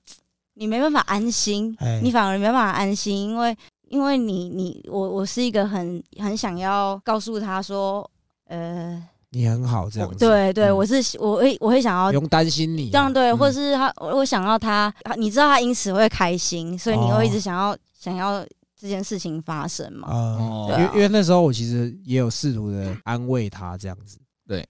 [0.54, 3.56] 你没办法安心，哎，你反而没办法安心，因为
[3.86, 8.10] 因为你你我我是一个很很想要告诉他说，
[8.46, 9.00] 呃，
[9.30, 10.18] 你很好这样子。
[10.18, 10.76] 对对，嗯。
[10.76, 13.38] 我是我会我会想要不用担心你啊，这样对，嗯。
[13.38, 20.08] 或者是他，我我想要他，你知道他因此会开心，所以你会一直哦想要、想要这件事情发生嘛？
[20.08, 20.74] 啊，哦。
[20.78, 24.66] 因为因为那时候我其实也有试图的安慰他这样子，对，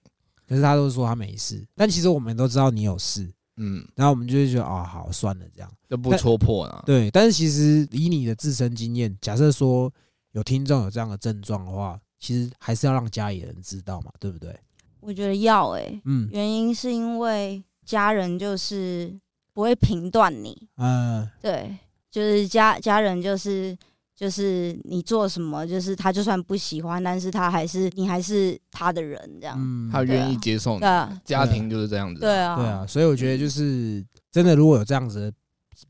[0.47, 5.69] 可是他都说他没事，但其实我们都知道你有事，嗯，然后我们就会觉得哦，好算了这样。
[5.89, 6.81] 就不戳破了。
[6.85, 9.91] 对，但是其实以你的自身经验，假设说
[10.31, 14.57] 有听众有这样的症状的话，其实还是要让家里人知道嘛，对不对？
[15.01, 19.11] 我觉得要诶、嗯原因是因为家人就是
[19.53, 21.75] 不会评断你，嗯对，
[22.11, 23.75] 就是家家人就是
[24.15, 29.57] 就是你做什么，就是他就算不喜欢，但是他还是你还是他的人这样。
[29.59, 30.85] 嗯，他愿意接受你
[31.25, 32.21] 家庭就是这样子。
[32.21, 35.33] 对啊，对啊，所以我觉得就是真的如果有这样子的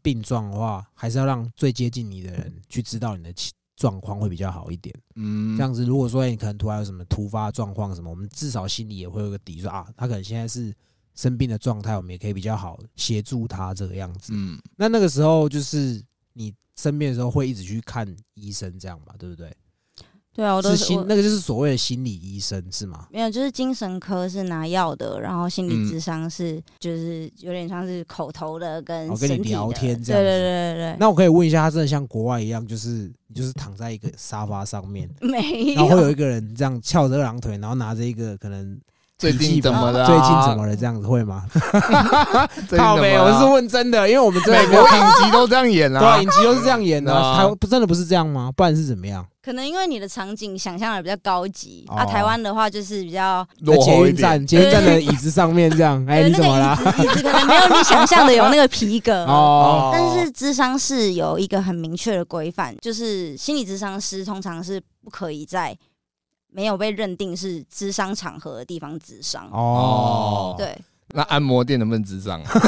[0.02, 3.52] 病状的话，还是要让最接近你的人去知道你的情
[3.82, 4.96] 状况会比较好一点。
[5.16, 10.72] 嗯这样子，如果说、欸你可能突然有什么突发状况什么，我们至少心里也会有个底，说啊，他可能现在是
[11.16, 14.34] 生病的状态，我们也可以比较好协助他这个样子。
[14.36, 16.00] 嗯，那那个时候就是
[16.34, 19.52] 你生病的时候会一直去看医生，这样嘛，对不对？
[20.34, 23.08] 对啊，我都是是心那个就是所谓的心理医生是吗？
[23.12, 38.80] 没有，就是精神科是拿药的，然后心理嗯咨商是就是有点像是口头的跟哦跟你聊天这样对对对对对那我可以问一下，他真的像国外一样，就是你就是躺在一个沙发上面， 没有然后有一个人这样翘着二郎腿，然后拿着一个可能
[39.22, 40.06] 最近怎么了啊？
[40.08, 41.44] 最近怎么了这样子会吗？
[42.76, 46.28] 靠没有，我是问真的，因为我们这美边国影集都这样演 对啊，啊影。
[46.32, 48.52] 集都是这样演的台湾不真的不是这样吗？
[48.56, 49.24] 不然是怎么样？
[49.44, 56.78] 可能因为你的场景想象的比较高级，哦啊，台湾的话就是比较落后一点，运站，捷运站的椅子上面这样， 哎，你怎么啦？
[56.80, 65.76] 椅子椅子可能没有你想象的有那个皮革哦，但是智商是有一个很明确的规范，就是心理智商师通常是不可以在
[66.52, 69.50] 没有被认定是智商场合的地方智商。
[69.52, 70.78] 哦，对，
[71.14, 72.42] 那按摩店能不能智商？
[72.48, 72.60] 不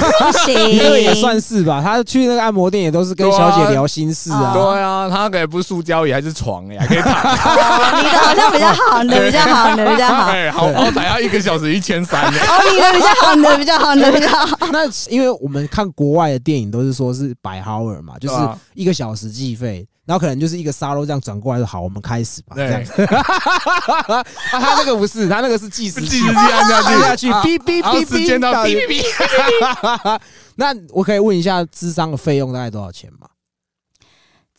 [0.46, 1.82] 行，那个也算是吧。
[1.84, 4.54] 他去那个按摩店也都是跟小姐聊心事啊。
[4.54, 7.14] 对啊，他可以不是塑胶椅，还是床哎，还可以躺。
[7.14, 10.32] 哦 你的好像比较好，你的比较好，你的比较好。
[10.34, 12.40] 哎，好好歹要一个小时一千三呢。
[12.40, 14.58] 哦，你的比较好，你的比较好，你的比较好。
[14.72, 14.80] 那
[15.10, 18.36] 因为我们看国外的电影都是说是百豪尔嘛，就是
[18.74, 23.04] 一个小时计费，然后可能就是一个沙漏这样转过来说好，我们开始吧，这样子。
[23.04, 30.20] 啊，他那个不是，他那个是计时器计时器按下去按下去，啊哔哔哔哔，时间到到底哔哔哔。
[30.56, 33.28] 那我可以问一下，智商的费用大概多少钱吗？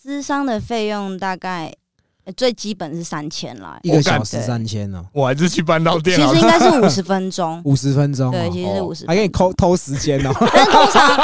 [0.00, 1.72] 智商的费用大概
[2.24, 6.34] 呃最基本是三千啦，一个小时三千哦，我还是去搬到其店好了。
[6.34, 7.62] 实应该是五十分钟。
[7.64, 10.30] 五十分钟对，哦，其实是五十，还给你偷偷时间哦。
[10.40, 11.16] 但通常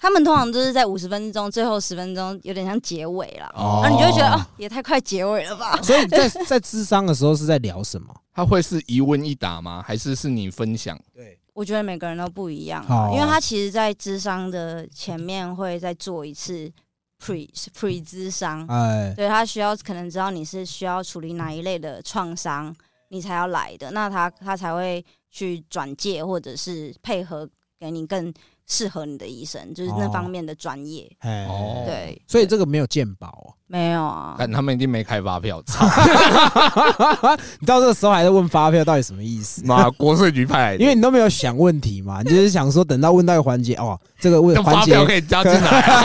[0.00, 5.76] 他们通常都是在五十分钟，最后十分钟有点像结尾了，哦然后你就会觉得哦，也太快结尾了吧？
[5.82, 8.14] 所以在 在智商的时候是在聊什么？
[8.36, 9.82] 他会是一问一答吗？
[9.82, 11.00] 还是是你分享？
[11.14, 16.70] 对，我觉得每个人都不一样啊，因为他其实，在智商的前面会再做一次
[17.18, 22.76] pre pre 智商，哎，对他需要可能知道你是需要处理哪一类的创伤，
[23.08, 27.48] 你才要来的，那他他才会去转介或者是配合
[27.80, 28.30] 给你更
[28.66, 31.10] 适合你的医生，就是那哦方面的专业。
[31.20, 33.54] 哎，哦对，所以这个没有鉴宝哦。
[33.68, 35.84] 没有啊，但他们一定没开发票，操
[37.58, 39.60] 你到这个时候还在问发票到底什么意思？
[39.64, 46.04] 妈，国税局派来的，因为你都没有想问题嘛，你就是想说等到问到一个环节哦，这个问那环节可以加进来啊。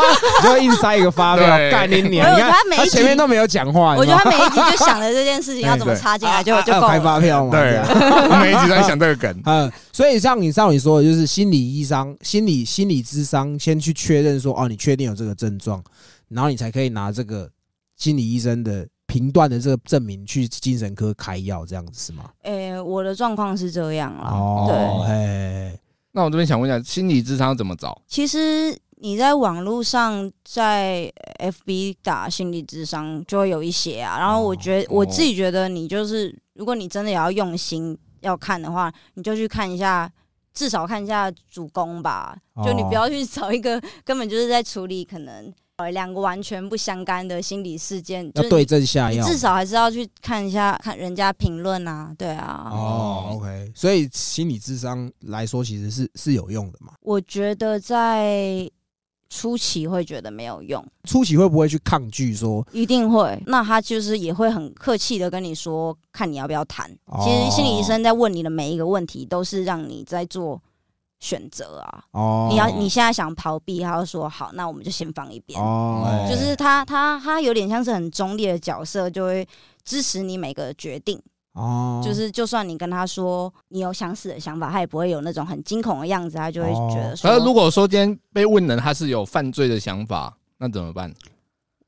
[0.40, 2.30] 你就会硬塞一个发票，对干你娘！
[2.30, 7.18] 我你看他觉得他每一集前面都没有讲话，我觉得他每一集就想着这件事情要怎么插进来就就开发。
[7.18, 9.36] 票嘛，对这样，我每一集都在想这个梗。
[9.46, 15.82] 嗯，所以像你上你说的，就是心理医生、心理心理智商，先去确认说哦，你确定有这个症状，
[16.30, 17.50] 然后你才可以拿这个
[17.96, 22.30] 心理医生的评断的这个证明去精神科开药，这样子是吗？
[22.42, 24.30] 诶，我的状况是这样啦。
[24.30, 24.66] 哦，
[25.06, 25.78] 对，
[26.12, 28.00] 那我这边想问一下，心理智商怎么找？
[28.06, 40.10] 其实你在网络上在 FB 打心理智商就会有一些啊，然后我觉得、哦我自己觉得你就是，如果你真的也要用心要看的话，你就去看一下。
[40.52, 45.50] 至少看一下主攻吧，就你不要去找一个 根本就是在处理可能
[45.80, 56.92] 呃两个完全不相干的心理事件，就要对症下药，至少还是要去看一下看人家评论啊，对啊，哦，OK，所以心理智商来说其实是是有用的嘛。
[57.02, 58.70] 我觉得在
[59.28, 63.40] 初期会觉得没有用，初期会不会去抗拒说，一定会。
[63.46, 66.90] 那他就是也会很客气的跟你说，看你要不要谈。
[67.04, 70.60] 哦其实心理医生在问你的每一个问题，都是让你在做
[71.20, 72.04] 选择啊。
[72.10, 75.60] 哦，你要你现在想逃避，他就说好，那我们就先放一边。
[75.60, 79.46] 哦，就是他他他有点像是很中立的角色，就会
[79.84, 81.20] 支持你每个决定。
[81.52, 91.12] 哦，就是就算你跟他说你有想死的想法，他也不会有那种很惊恐的样子，他就会觉得说，可是如果说今天被问人他是有犯罪的想法，那怎么办？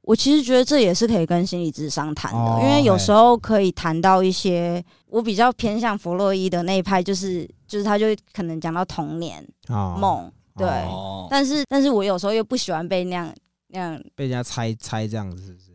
[0.02, 13.32] 我其实觉得这也是可以跟心理智商谈的，哦因为有时候可以谈到一些我比较偏向弗洛伊的那一派，就是就是他就可能讲到童年哦梦，对，哦，但是但是我有时候又不喜欢被那样
[13.68, 15.66] 那样，被人家猜猜这样子是不是？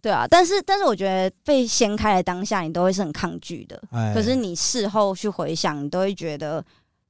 [0.00, 4.12] 对啊，但是但是我觉得被掀开的当下，你都会是很抗拒的，哎。
[4.14, 6.62] 可是你事后去回想，你都会觉得，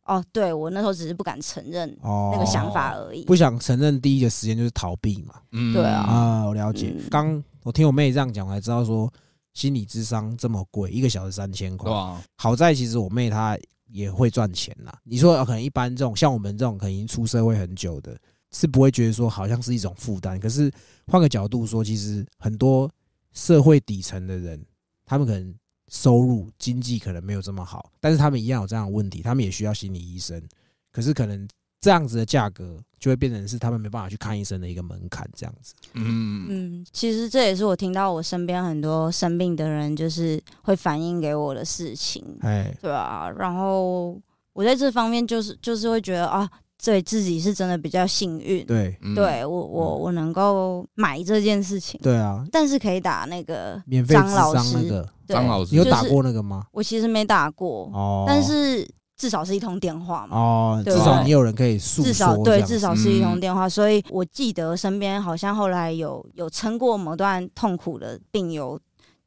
[0.04, 3.24] 哦，对我那时候只是不敢承认哦那个想法而已。
[3.24, 5.34] 不想承认第一个时间就是逃避嘛。
[5.52, 7.08] 嗯对啊啊，我了解嗯。
[7.10, 9.10] 刚我听我妹这样讲，我才知道说
[9.54, 11.94] 心理智商这么贵，一个小时三千块对。
[11.94, 12.22] 吧？
[12.36, 14.94] 好在其实我妹她也会赚钱啦。
[15.04, 18.14] 你说呃可能一般这种像我们这种可能已经出社会很久的，
[18.52, 20.38] 是不会觉得说好像是一种负担。
[20.38, 20.70] 可是
[21.06, 22.90] 换个角度说，其实很多
[23.32, 24.62] 社会底层的人，
[25.06, 25.54] 他们可能
[25.90, 30.42] 收入经济可能没有这么好，但是他们一样有这样的问题，他们也需要心理医生。
[30.90, 31.46] 可是可能
[31.80, 35.74] 这样子的价格就会变成是他们没办法去看医生的一个门槛，这样子。
[35.92, 43.28] 嗯，嗯，其实这也是我听到我身边很多生病的人，就是会反映给我的事情，哎，对啊。
[43.36, 44.18] 然后
[44.52, 46.50] 我在这方面就是就是会觉得啊，
[46.84, 48.96] 对自己是真的比较幸运，对。
[49.02, 55.34] 嗯，对我我我能够买这件事情，对啊，但是可以打那个免费智张老师，商那个，对。
[55.34, 55.70] 张老师。
[55.72, 56.64] 你有打就是过那个吗？
[56.72, 60.36] 我其实没打过，哦，但是至少是一通电话嘛。
[60.36, 60.92] 哦，对。
[60.94, 63.40] 至少你有人可以诉说至少对，至少是一通嗯。
[63.40, 68.78] 电话，所以我记得身边好像后来有有撑过某段痛苦的病友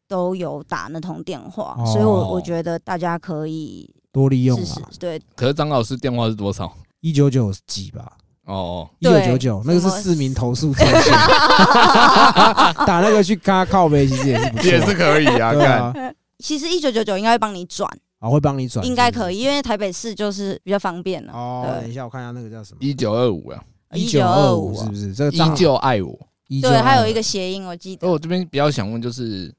[0.07, 1.85] 都有打那通电话，哦。
[1.85, 6.71] 所以我我觉得大家可以多利用试试啊，，对，可是张老师电话是多少？
[7.01, 8.11] 一九九几吧，
[8.45, 11.13] 哦，一九九九，那个是市民投诉专线，
[12.85, 17.89] 打那个去跟他靠背，其实也是不错，也是可以啊，对看啊，其实一九九九应该会帮你转，
[18.19, 21.33] 啊会帮你转，应该可以，因为台北市就是比较方便了。
[21.33, 25.13] 哦，等一下我看一下那个叫什么，一九二五啊，一九二五是不是？
[25.13, 26.17] 这个依账旧爱我。
[26.61, 28.07] 对，还有一个谐音，我记得。
[28.07, 28.11] 而。
[28.11, 29.53] 我这边比较想问，就是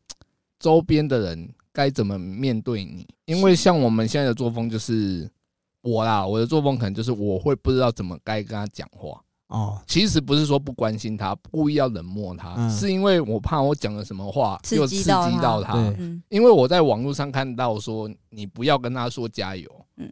[0.58, 3.06] 周边的人该怎么面对你？
[3.26, 5.28] 因为像我们现在的作风，就是
[5.82, 9.20] 我啦，我的作风可能就是我会不知道怎么该跟他讲话。
[9.48, 15.74] 哦，其实不是说不关心他，故意要冷漠他，嗯是因为我怕我讲了什么话刺又刺激激到他
[16.28, 19.66] 因为我在网络上看到说，你不要跟他说加油，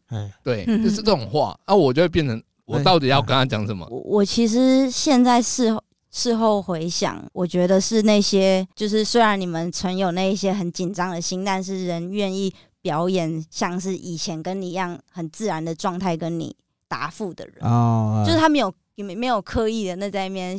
[0.09, 3.87] 嗯，对，嗯 就是这种话，啊，我就会变成我哎到底要跟他讲什么？
[3.91, 12.51] 我我其实现在事后事后回想，我觉得是那些，就是虽然你们存有那一些很紧张的心，但是人愿意
[12.87, 16.55] 表演像是以前跟你一样很自然的状态跟你
[16.87, 20.57] 答复的人，哦，就是他没有也没没有刻意的那在那边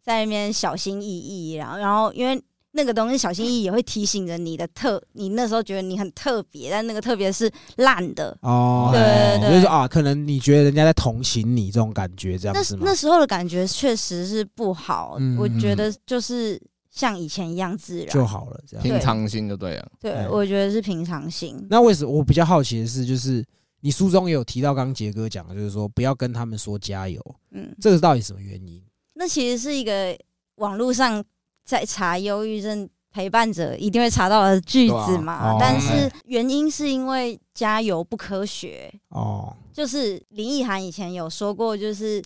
[0.00, 2.40] 在那边小心翼翼，然后然后因为。
[2.78, 12.82] 那个东西小心翼翼也会提醒着你的特，你那时候觉得你很特别，但那个特别是烂的，哦，对对对就是说啊，可能你觉得人家在同情你这种感觉，这样子吗？
[12.84, 16.60] 那时候的感觉确实是不好，嗯我觉得就是
[16.96, 18.26] 像以前一样自然就。
[18.26, 18.82] 好了，这样。
[18.82, 19.88] 平常心就对了。
[20.00, 21.64] 对哎，我觉得是平常心。
[21.70, 23.44] 那为什么我比较好奇的是，就是
[23.82, 27.20] 你书中也有提到，刚刚杰哥讲的，就是说不要跟他们说加油，
[27.52, 28.82] 嗯，这个到底什么原因？
[29.12, 30.18] 那其实是一个
[30.56, 31.22] 网络上
[31.64, 38.92] 在查忧郁症陪伴者一定会查到的句子嘛，啊哦但是原因是因为加油不科学。
[39.10, 42.22] 哦，就是林奕涵以前有说过，就是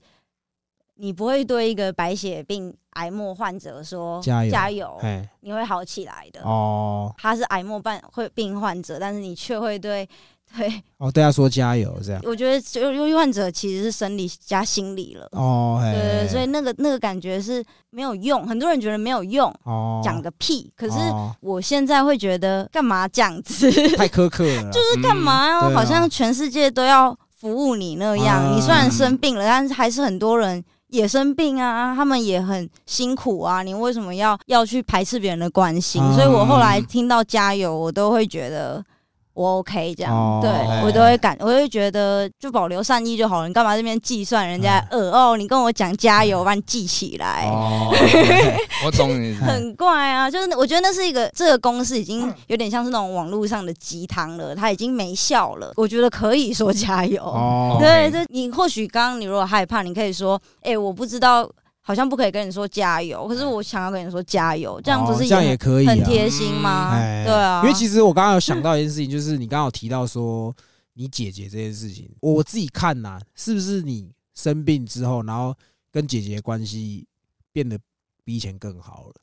[1.01, 6.42] 你不会对一个白血病癌末患者说加油加油，哎，你会好起来的。
[6.42, 10.07] 哦，他是癌末患会病患者，但是你却会对
[10.55, 12.20] 对，哦，对他说加油，这样。
[12.24, 15.26] 我觉得忧忧郁患者其实是生理加心理了。
[15.32, 20.70] 哦，对所以那个那个感觉是没有用，很多人觉得没有用，哦，讲个屁。
[20.76, 28.44] 可是哦我现在会觉得干嘛这样子， 太苛刻了， 就是干嘛要对啊好像全世界都要服务你那样？
[28.44, 30.62] 啊你虽然生病了，但是还是很多人。
[30.91, 36.03] 也生病啊，他们也很辛苦啊，你为什么要要去排斥别人的关心？
[36.03, 38.84] 啊所以我后来听到加油，我都会觉得
[39.33, 43.49] 我 OK 这样，哦对哎我都会感，我会觉得就保留善意就好了。
[43.49, 45.37] 你干嘛这边计算人家呃哦？
[45.37, 47.47] 你跟我讲加油，把你记起来。
[47.47, 47.91] 哦，
[48.85, 49.35] 我懂你。
[49.35, 55.72] 很怪啊，就是我觉得那是一个这个公式已经有点像是那种网络上的鸡汤了，它已经没效了。
[55.76, 61.49] 我觉得可以说加油，哦，对就你或许刚刚你如果害怕，你可以说，哎、我不知道，
[61.81, 66.91] 好像不可以跟你说加油，可是我想要跟你说加油，这样不是哦这样也很可以啊，很贴心吗？
[66.93, 67.24] 哎。
[67.24, 70.55] 对啊，因为其实我刚刚有想到一件事情，就是你刚刚有提到说
[70.95, 75.55] 你姐姐这件事情，我自己看呐、是不是你生病之后，然后
[75.91, 77.07] 跟姐姐的关系
[77.53, 77.78] 变得
[78.24, 79.14] 比以前更好了？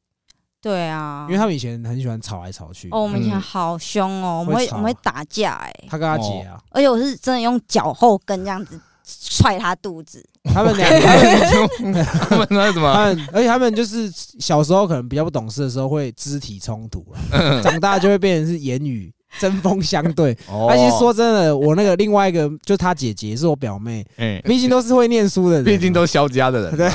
[0.60, 8.78] 对啊，因为他们以前很喜欢吵来吵去，哦，我们以前嗯好凶哦，我们会我们会打架哎、他跟他姐啊，而且我是真的用脚后跟这样子
[9.08, 11.00] 踹他肚子，他们两个，
[12.30, 12.94] 他们那什么？
[12.94, 20.38] 他们，而且他们就是小时候可能比较不懂事的时候会肢体冲突啊，长大就会变成是言语针锋相对。
[20.50, 20.68] 哦。
[20.70, 26.90] 而且说真的，我那个另外一个就是他姐姐，是我表妹，哎，毕竟都是会念书的人，毕竟都萧家的人，对，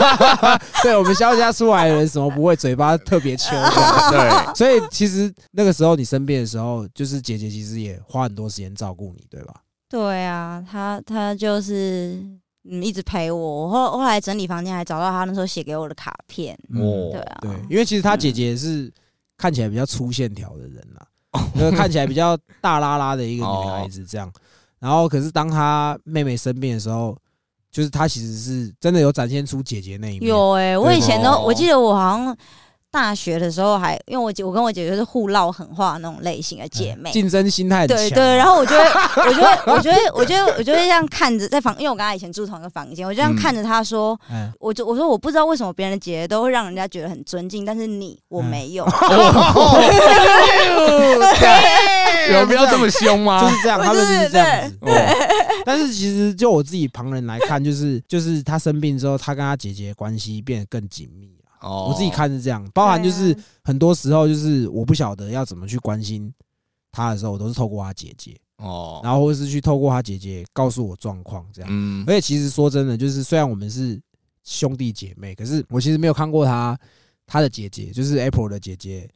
[0.82, 3.50] 对我们萧家出来的人，什么不会，嘴巴特别秋。
[4.10, 9.54] 对，所以其实那个时候你生病的时候，就是姐姐其实也花很多时间照顾你，对吧？
[9.88, 12.20] 对啊，他他就是
[12.64, 18.92] 嗯一直陪我，我后后来整理房间还找到他那时候写给我的卡片，对啊，对，因为其实他姐姐是
[19.36, 21.06] 看起来比较粗线条的人啦，
[21.54, 24.30] 就是看起来比较大拉拉的一个女孩子这样。
[24.78, 27.16] 然后，可是当她妹妹生病的时候，
[27.70, 30.28] 就是她其实是真的有展现出姐姐那一面。
[30.28, 32.36] 有哎、我以前都哦我记得我好像
[32.90, 37.10] 大学的时候还，因为我姐我跟我姐姐是互唠狠话那种类型的姐妹。
[37.12, 37.86] 竞争心态。
[37.86, 38.82] 对对，然后我就会，
[39.26, 48.86] 我就会，我就会，我就会，我就会这样看着，在房，因为我跟她以前住同一个房间，我就这样嗯看着她说，嗯，我就我说我不知道为什么别人的姐姐都会让人家觉得很尊敬，但是你我嗯没有。
[52.32, 53.40] 有必要这么凶吗？
[53.42, 54.76] 就是这样，他们就是这样子。
[54.80, 54.88] 哦
[55.64, 61.37] 但是其实就我自己旁人来看，就是就是他生病之后，他跟他姐姐关系变得更紧密啊。
[61.60, 66.32] 哦我自己看是这样，包含就是很多时候就是我不晓得要怎么去关心
[66.90, 71.70] 他的时候，我都是透过他姐姐，哦，然后或是去透过他姐姐告诉我状况这样。
[71.72, 74.00] 嗯而且其实说真的，就是虽然我们是
[74.44, 76.78] 兄弟姐妹，可是我其实没有看过他
[77.26, 79.08] 他的姐姐，就是 Apple 的姐姐，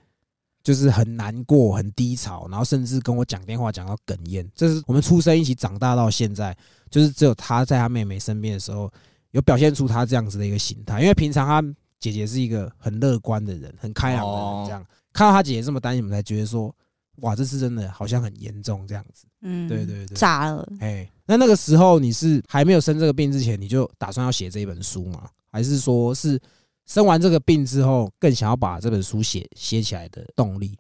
[0.62, 4.47] 就是很难过、很低潮，然后甚至跟我讲电话讲到哽咽。
[4.55, 6.55] 这是我们出生一起长大到现在，
[6.90, 8.93] 就是只有他在他妹妹身边的时候，
[9.30, 11.01] 有表现出他这样子的一个形态。
[11.01, 16.74] 因为平常他姐姐是一个很乐观的人，很开朗的哦人，这样看到他姐姐这么担心，我们才觉得说，
[17.18, 19.24] 哇，这次真的好像很严重这样子。
[19.42, 20.68] 嗯，对对对炸了。
[20.80, 25.30] 哎，那那个时候你是还没有生这个病之前，你就打算要写这一本书吗？
[25.53, 26.40] 还是说是
[26.86, 30.76] 生完这个病之后，更想要把这本书写写起来的动力？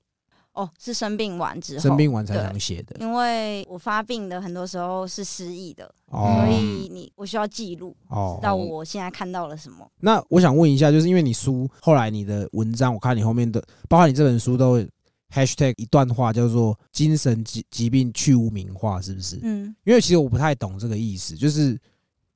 [0.54, 8.46] 哦，是生病完之后，生病完才对想写的因为我发病的很多时候是失忆的，哦所以你我需要记录，哦知。
[8.46, 9.90] 道我现在看到了什么。
[10.00, 14.78] 那我想问一下，就是因为你书后来你的文章，我看你后面的，包括你这本书都
[15.32, 19.40] hashtag 一段话叫做“精神疾疾病去污名化”，是不是？
[19.42, 21.80] 嗯，因为其实我不太懂这个意思，就是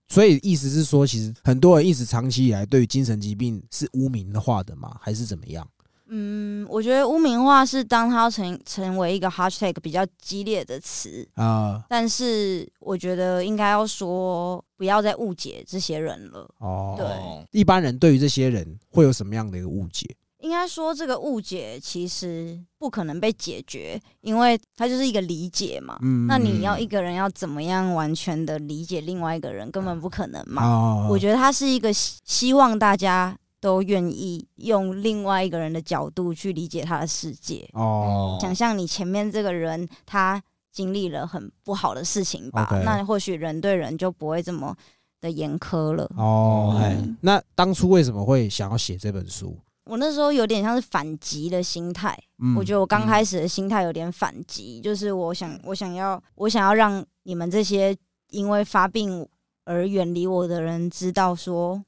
[0.08, 4.96] 所以意思是说，其实很多人一直长期以来对于精神疾病是污名化的吗？
[5.02, 5.68] 还是怎么样？
[6.08, 16.48] 嗯，我觉得污名化是当它成成为一个 hashtag 比较激烈的词，啊、但是我觉得应该要说不要再误解这些人了。
[16.58, 20.06] 哦，对一般人对于这些人会有什么样的一个误解？
[20.40, 25.98] 应该说这个误解其实不可能被解决，因为它就是一个理解嘛。
[26.02, 30.62] 嗯那你要一个人要怎么样完全的理解另外一个人，根本不可能嘛。
[30.62, 33.36] 哦我觉得它是一个希希望大家
[33.66, 37.68] 都愿意用另外一个人的角度去理解他的世界。
[37.72, 40.40] 哦，想象你前面这个人，他
[40.70, 44.72] 经历了很不好的事情吧那或许人对人就不会这么
[45.20, 46.08] 的严苛了。
[46.16, 49.58] 哦，哎嗯，那当初为什么会想要写这本书？
[49.86, 57.96] 我那时候有点像是反击的心态，嗯我觉得我刚开始的心态有点反击，就是我想我想要我想要让你们这些
[58.30, 59.26] 因为发病
[59.64, 61.82] 而远离我的人知道说，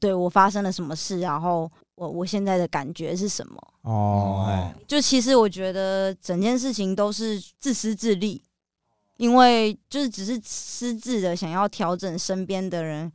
[0.00, 3.56] 对我发生了什么事，然后我我现在的感觉是什么。
[3.82, 8.42] 哦，哎，就其实我觉得整件事情都是自私自利，
[9.18, 13.10] 因为就是只是私自的想要调整身边的人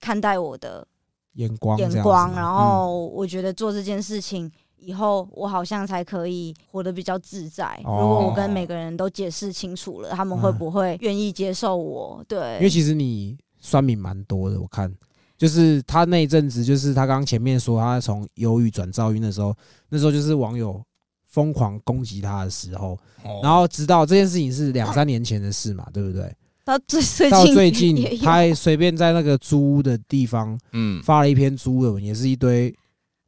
[0.00, 0.86] 看待我的
[1.34, 7.78] 眼光这样子眼光，嗯然后我觉得做这件事情以后，我好像才可以活得比较自在。
[7.84, 12.24] 哦如果我跟每个人都解释清楚了，他们会不会愿意接受我？
[12.28, 14.94] 对，因为其实你酸民蛮多的，我看。
[15.38, 19.56] 就是他那一阵子，就是他刚刚前面说他从忧郁转躁郁的时候，
[19.88, 20.84] 那时候就是网友
[21.28, 23.40] 疯狂攻击他的时候，哦。
[23.42, 26.34] 然后直到这件事情是两三年前的事嘛，对不对？
[26.64, 26.76] 到
[27.46, 32.74] 最近也最近他还随便在那个租屋的地方嗯，发了一篇租文，也是一堆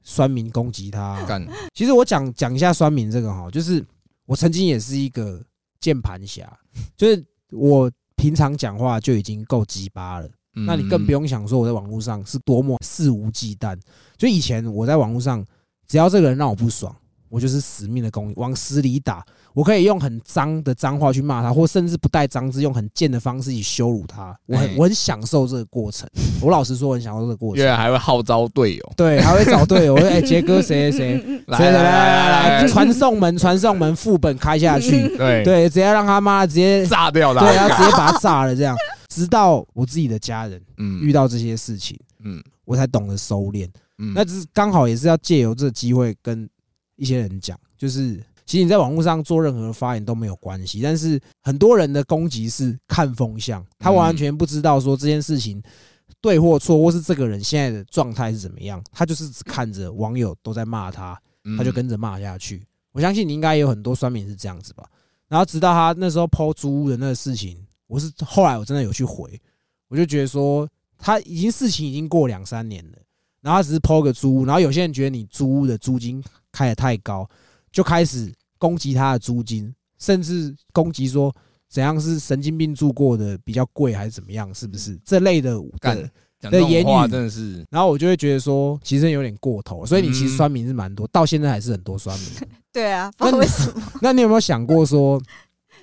[0.03, 1.25] 酸民攻击他。
[1.25, 1.47] 干。
[1.73, 3.83] 其实我讲讲一下酸民这个哈，就是
[4.27, 5.43] 我曾经也是一个
[5.81, 6.53] 键盘侠，
[6.99, 10.29] 就是我平常讲话就已经够鸡巴了，
[10.67, 13.77] 那你更不用用想说我在网络上是多么肆无忌惮。
[14.17, 15.45] 就以前我在网络上，
[15.87, 16.95] 只要这个人让我不爽，
[17.29, 19.25] 我就是死命的攻，往死里打。
[19.53, 24.35] 我可以用很脏的脏话去骂他，或甚至不带脏字，用很贱的方式去羞辱他。
[24.47, 26.09] 我很哎我很享受这个过程。
[26.41, 27.69] 我老实说，我很享受这个过程越。
[27.69, 38.77] 来还会号召队友，对，还会找队友，我 说哎，杰哥谁谁谁，来来来来来来，传送门传送门副本开下去，对对，直接让他妈直接炸掉了，对，直接把他炸了，这样，
[39.11, 43.69] 直到我自己的家人嗯遇到这些事情，嗯我才懂得收敛。
[43.99, 46.49] 嗯，那只是刚好也是要借由这个机会跟
[46.97, 55.63] 一些人讲，就是其实你在网络上做任何发言都没有关系，但是很多人的攻击是看风向，他完全不知道说这件事情
[56.21, 62.63] 对或错，或是这个人现在的状态是怎么样，他就是只看着网友都在骂他，嗯他就跟着骂下去。
[62.93, 64.85] 我相信你应该也有很多酸民是这样子吧。
[65.29, 67.57] 然后直到他那时候抛租屋的那个事情，
[67.91, 69.29] 我是后来我真的有去回，
[69.89, 72.99] 我就觉得说他已经事情已经过两三年了，
[73.41, 76.23] 然后他只是抛个租屋，然后有些人觉得你租屋的租金
[76.53, 77.29] 开的太高，
[77.73, 81.35] 就开始攻击他的租金，甚至攻击说
[81.69, 86.09] 怎样是神经病住过的比较贵还是怎么样，是不是这类的干的？
[86.71, 92.29] 言语真的是然后我就会觉得说，其实有点过头，所以你其实嗯酸民是蛮多，到现在还是很多酸民。
[92.73, 93.83] 对啊，不知道为什么。
[94.01, 95.21] 那你有没有想过说，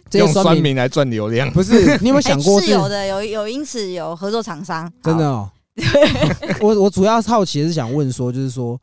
[0.09, 1.49] 这些用酸酸民民来赚流量。
[1.51, 1.97] 不是？
[2.01, 5.49] 你有没有想过哎是有的，有有因此有合作厂商， 真的哦。
[6.61, 8.79] 我我主要好奇的是想问说，就是说，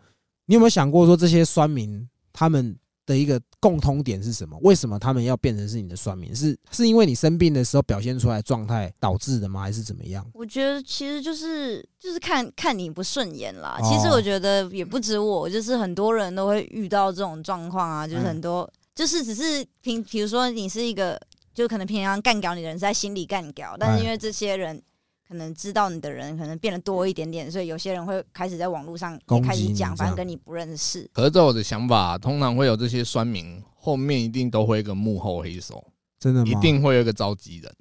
[0.46, 4.56] 你有没有想过说这些酸民他们的一个共通点是什么？
[4.62, 6.32] 为什么他们要变成是你的酸民？
[6.34, 9.60] 是是因为你生病的时候表现出来状态导致的吗？
[9.60, 10.24] 还是怎么样？
[10.34, 13.76] 我觉得其实就是就是看看你不顺眼啦。
[13.82, 21.20] 哦其实我觉得也不止我，就是很多人都会遇到这种状况啊，就是嗯很多、就是只是平，比如说你是一个，
[21.52, 24.82] 就可能平常干掉你的人是在心里干掉，但哎是因为这些人。
[25.26, 31.08] 可能知道你的人可能变得多一点点，所以有些人会开始在网络上也攻击开始讲，你反正跟你不认识。
[31.14, 35.82] 可是在我的想法，通常会有这些酸民，后面一定都会有一个幕后黑手，
[36.20, 36.52] 真的吗？
[36.52, 37.72] 一定会有一个召集人。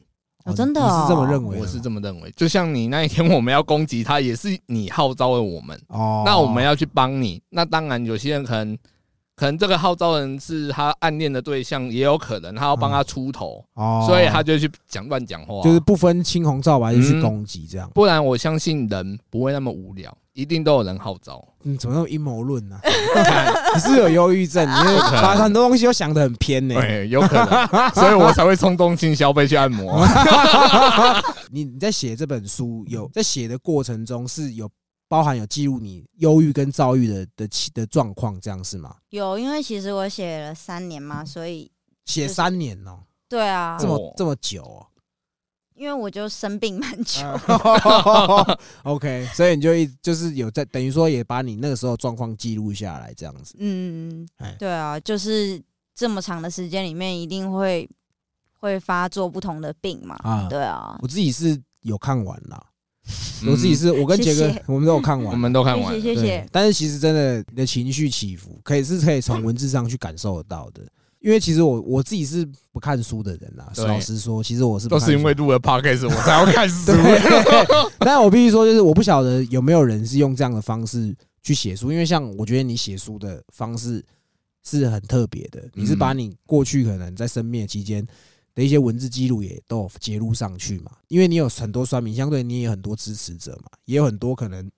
[0.46, 1.60] 哦真的你是这么哦认为？
[1.60, 2.32] 我是这么认为。
[2.32, 6.24] 就像你那一天我们要攻击他，也是你号召了我们，哦。
[6.26, 7.44] 那我们要去帮你。
[7.50, 8.76] 那当然，有些人可能
[9.36, 15.62] 可能这个号召人是他暗恋的对象，也有可能他要帮他出头，哦，所以他就去讲乱讲话。
[15.64, 17.90] 就是不分青红皂白就去嗯攻击这样。
[17.96, 21.44] 不然，我相信人不会那么无聊，一定都有人号召。
[21.64, 22.78] 你怎么那么阴谋论呢？
[23.74, 24.68] 你是不是有忧郁症？
[24.70, 24.74] 你
[25.42, 26.76] 很多东西都想得很偏呢。
[26.76, 30.06] 对，有可能，所以我才会冲动性消费去按摩。
[31.50, 34.70] 你你在写这本书有在写的过程中是有
[35.14, 38.96] 包含有记录你忧郁跟躁郁的的的状况，这样是吗？
[39.10, 41.72] 有，因为其实我写了三年嘛，所以
[42.04, 42.98] 写就是三年哦，
[43.30, 43.78] 对啊。
[43.80, 43.90] 这，哦。
[43.90, 44.88] 么这么久哦。
[45.76, 47.22] 因为我就生病蛮久，
[48.82, 53.54] OK，所以你就一就是有在等于说也把你那个时候状况记录下来，这样子。
[53.60, 55.62] 嗯哎，对啊，就是
[55.94, 57.88] 这么长的时间里面，一定会
[58.60, 60.16] 会发作不同的病嘛。
[60.24, 60.48] 啊。
[60.50, 62.73] 对啊，我自己是有看完啦，嗯
[63.46, 65.94] 我自己是我跟杰哥我们都有看完， 我们都看完。
[65.94, 66.48] 谢谢谢谢。
[66.52, 70.82] 但是其实真的你的情绪起伏，可以是可以从文字上去感受得到的。
[71.20, 76.92] 因为其实我我自己是不看书的人啦，老实说，其实我是不都看书是因为录了 podcast 我才要看书。
[76.92, 77.66] 对，
[78.00, 84.04] 但我必须说，就是我不晓得有没有人是用这样的方式去写书，因为像我觉得你写书的方式
[84.66, 88.06] 是很特别的，你是把你过去可能在生病期间
[88.56, 94.70] 的一些文字记录也都有揭露上去嘛，因为你有很多酸民，相对你也有很多支持者嘛，也有很多可能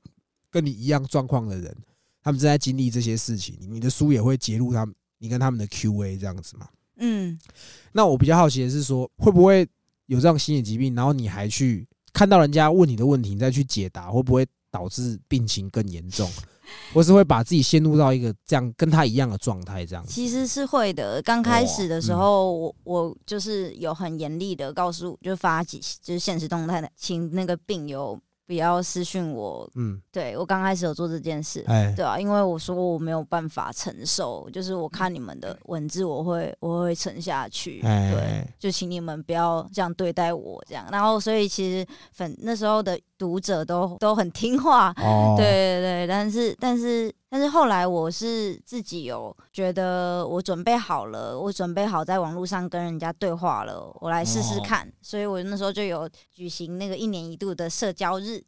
[0.50, 1.76] 跟你一样状况的人，
[2.24, 6.68] 他们正在经历这些事情，你的书也会揭露他们，你跟他们的 Q&A 这样子嘛。
[6.98, 7.38] 嗯，
[7.92, 9.68] 那我比较好奇的是说，会不会
[10.06, 16.30] 有这样心理疾病，然后你还去看到人家问你的问题，你再去解答，会不会导致病情更严重，
[16.94, 19.86] 或是会把自己陷入到一个这样跟他一样的状态？
[19.86, 21.22] 这样其实是会的。
[21.22, 29.70] 刚开始的时候，我我就是有很严厉的告诉，就发几就是现实动态的，请那个病友不要私讯我。
[29.76, 40.86] 嗯，对我刚开始有做这件事，哎，对啊，因为我说我没有办法承受，就是我看你们的文字，我会我会沉下去，对，哎，就请你们不要这样对待我，这样。
[40.92, 46.08] 然后，所以其实粉那时候的读者都都很听话，哦，对对对。
[46.08, 54.92] 但是但是但是后来我是自己有觉得我准备好了，我准备好在网络上跟人家对话了，我来试试哦看。
[55.02, 58.44] 所以我那时候就有举行那个一年一度的社交日。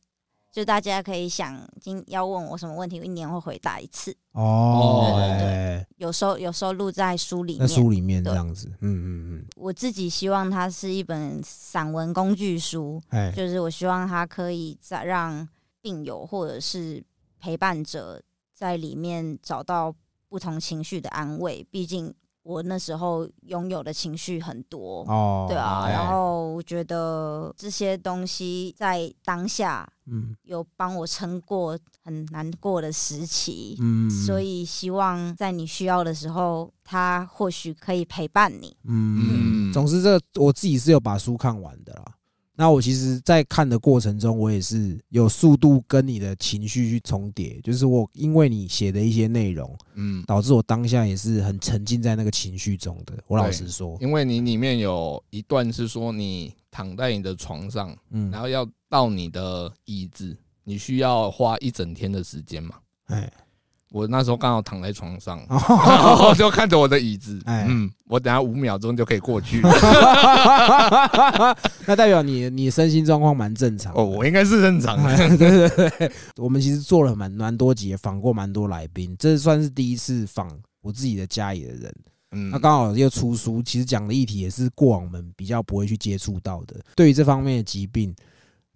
[0.58, 5.48] 就大家可以想今要问我什么问题，我一年会回答一次，哦，对对对。
[5.48, 7.68] 哎，有收有收录在书里在面。
[7.68, 9.46] 书里面这样子，嗯嗯嗯。
[9.56, 13.00] 我自己希望它是一本散文工具书，
[13.36, 15.48] 就是我希望它可以在让
[15.80, 17.04] 病友或者是
[17.40, 18.20] 陪伴者
[18.52, 19.94] 在里面找到
[20.28, 21.64] 不同情绪的安慰。
[21.70, 22.12] 毕竟
[22.48, 25.84] 我那时候拥有的情绪很多，哦，对啊。
[25.84, 33.76] 哎然后我觉得这些东西在当下嗯有帮我撑过很难过的时期。
[33.82, 38.74] 嗯，所以希望在你需要的时候，它或许可以陪伴你。
[38.86, 42.14] 嗯，嗯总之这个我自己是有把书看完的啦。
[42.60, 53.14] 那我其实，在看的过程中，我也是有速度跟你的情绪去重叠，就是我因为你写的一些内容，嗯，导致我当下也是很沉浸在那个情绪中的。
[53.28, 62.76] 我老实说，因为你里面有一段是说你躺在你的床上，嗯然，后要到你的椅子，你需要花一整天的时间嘛。
[63.06, 63.32] 哎，
[63.92, 69.62] 我那时候刚好躺在床上， 然就看着我的椅子，哎嗯，我等下五秒钟就可以过去。
[71.86, 74.02] 那代表你你身心状况蛮正常的。
[74.02, 75.16] 哦，我应该是正常的。
[75.38, 81.96] 对对对，我们其实做了蛮蛮多集，也访过蛮多来宾，这算是第一次访我自己的家里的人。
[82.32, 86.76] 嗯那刚好又出书，其实讲的议题也是过往我们比较不会去接触到的。
[86.94, 88.14] 对于这方面的疾病，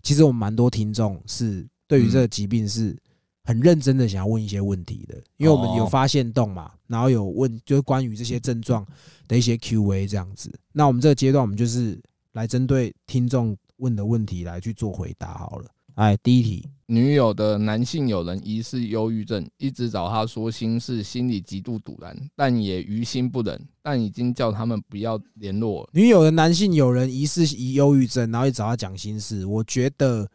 [0.02, 2.98] 其实我们蛮多听众是对于这个疾病是
[3.44, 8.86] 很认真的想要问一些问题的，因为我们有哦发现洞嘛，然后有问就是关于这些症状
[9.28, 10.52] 的一些 Q&A 这样子。
[10.72, 12.00] 那我们这个阶段，我们就是
[12.34, 15.66] 来针对听众问的问题来去做回答好了。
[15.96, 25.90] 哎，第一题，女友的男性友人疑似忧郁症，一直找他说心事，心里极度堵然，但也于心不忍，但已经叫他们不要联络了。
[25.92, 30.26] 女友的男性友人疑似疑忧郁症，然后一直找他讲心事，我觉得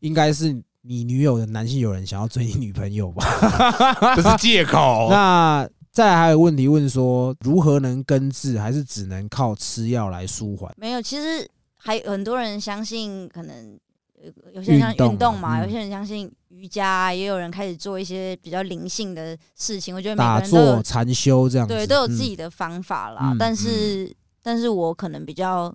[0.00, 3.24] 应该是你女友的男性友人想要追你女朋友吧。
[4.14, 5.08] 这是借口。
[5.10, 10.72] 那再来还有问题问说，如何能根治，还是只能靠吃药来舒缓？
[10.76, 13.78] 没有，其实还有很多人相信，可能
[14.22, 19.94] 有有些人像运动嘛，嗯有些人相信瑜伽啊，也有人开始做一些比较灵性的事情。
[19.94, 25.74] 我觉得每打个人都有坐、禅修这样子，对都有自嗯己的方法啦，嗯但是但是我可能比较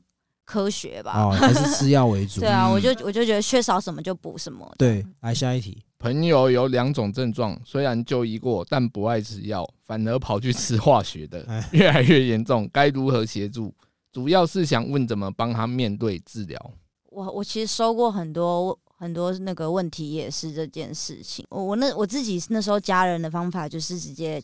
[0.51, 1.13] 科学吧。
[1.15, 2.41] 哦，还是吃药为主。
[2.43, 4.69] 对啊，嗯我就我就觉得缺少什么就补什么。
[4.77, 5.81] 对，来下一题。
[5.97, 13.73] 朋友有两种症状，虽然就医过，但不爱吃药，反而跑去吃化学的哎，越来越严重，该如何协助？
[14.11, 16.71] 主要是想问怎么帮他面对治疗。
[17.05, 21.45] 我我其实收过很多很多那个问题，也是这件事情。
[21.49, 24.41] 我我那我自己那时候家人的方法就是直接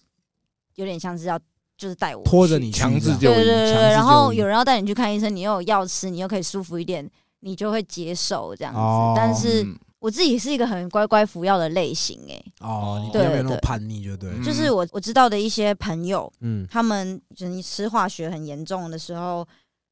[0.75, 1.39] 有点像是要
[1.77, 7.07] 就是带我拖着你强制就医对对对对，然后有人要带你去看医生，你又有药吃，你又可以舒服一点，
[7.41, 8.79] 你就会接受这样子。
[8.79, 14.29] 哦但是嗯我自己是一个很乖乖服药的类型、欸，哦，你比对较没有那么对叛逆，就对。
[14.29, 19.45] 嗯就是我我知道的一些朋友，嗯，他们就是你吃化学很严重的时候，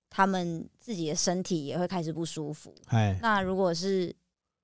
[0.09, 2.73] 他们自己的身体也会开始不舒服。
[2.87, 4.13] 哎，那如果是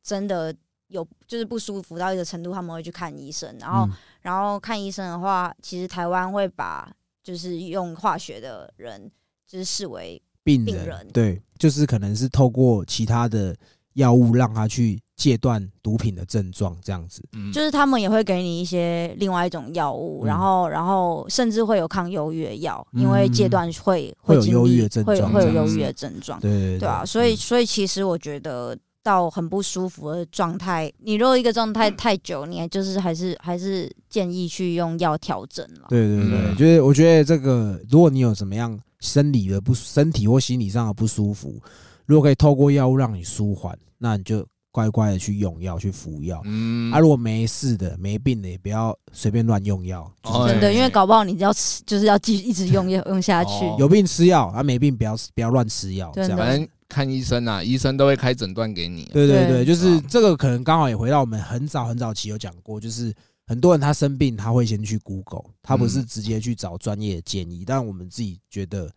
[0.04, 0.54] 真的
[0.90, 6.88] 有就是不舒服到一个程度，他们会去看医生，然后、嗯然后看医生的话，其实台湾会把
[7.24, 9.12] 就是用化学的人
[9.48, 13.56] 就是视为病人病人对，就是可能是透过其他的
[13.94, 17.24] 药物让他去戒断毒品的症状，这样子。
[17.34, 35.88] 嗯就是他们也会给你一些另外一种药物，嗯然后然后甚至会有抗忧郁的药，因为嗯戒断会会有忧郁的症会有状会有忧郁的症状，对对对啊，所以嗯所以其实我觉得到很不舒服的状态，你如果一个状态太久，你还就是还是还是建议去用药调整了。
[35.90, 41.60] 对对对，嗯就是我觉得这个，如果你有什么样生理的不身体或心理上的不舒服，
[42.06, 46.42] 如果可以透过药物让你舒缓，那你就乖乖的去用药去服药。
[46.46, 50.10] 嗯啊，如果没事的、没病的，也不要随便乱用药。
[50.24, 53.66] 就是哦真的，对因为搞不好你要吃，就是要继续一直用药用下去。
[53.66, 59.06] 哦有病吃药，啊没病不要不要乱吃药，这真的样看医生啊，医生都会开诊断给你。
[59.14, 63.14] 对对对，对就是啊这个可能刚好也回到我们很早很早期有讲过，就是
[63.48, 68.94] 很多人他生病他会先去 Google，他不是嗯直接去找专业的建议，但我们自己觉得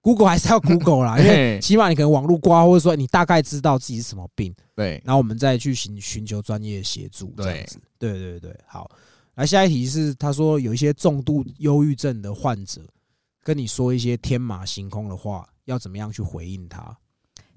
[0.00, 7.78] Google 还是要 Google 啦，因为起码你可能网络刮，或者说你大概知道自己是什么病，对，然后我们再去寻寻求专业的协助，这样对子。
[7.98, 8.90] 对对对，好。
[9.36, 12.80] 来下一题是，他说有一些重度忧郁症的患者
[13.42, 16.96] 跟你说一些天马行空的话，要怎么样去回应他？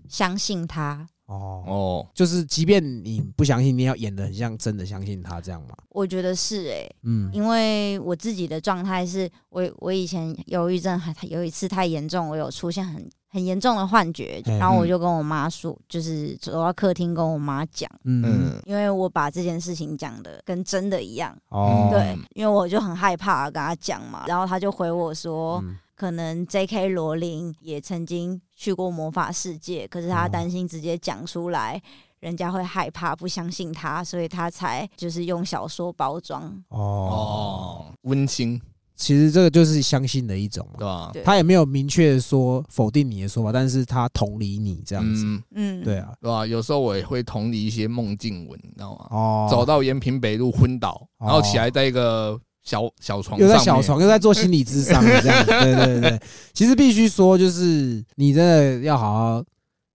[0.10, 5.76] 相信他，哦，哦，就是即便你不相信，你也要演的很像真的相信他这样嘛？
[5.89, 18.24] 我觉得是诶、嗯，因为我自己的状态是我我以前忧郁症还有一次太严重，我有出现很很严重的幻觉，嗯然后我就跟我妈说，就是走到客厅跟我妈讲，嗯。
[18.26, 26.88] 嗯，因为我把这件事情讲的跟真的一样，哦，对，因为我就很害怕跟她讲嘛，然后她就回我说，嗯可能 J.K.
[26.88, 31.82] 罗琳也曾经去过魔法世界，可是她哦担心直接讲出来。
[32.22, 36.43] 人家会害怕，不相信他，所以他才就是用小说包装。
[36.68, 38.62] 哦，哦，温馨，
[38.93, 40.74] 其实这个就是相信的一种嘛。
[40.78, 41.10] 对吧？
[41.14, 45.24] 对他也没有明确说否定你的说法，但是他同理你这样子。
[45.24, 46.45] 嗯，嗯，对啊，对吧？
[46.45, 49.08] 有时候我也会同理一些梦境文，你知道吗？
[49.12, 52.38] 哦，走到延平北路昏倒，哦然后起来在一个
[52.70, 55.49] 小小床又在小床，又在做心理智商，这样子。
[55.63, 56.22] 对对对，
[56.53, 59.43] 其实必须说，就是你真的要好好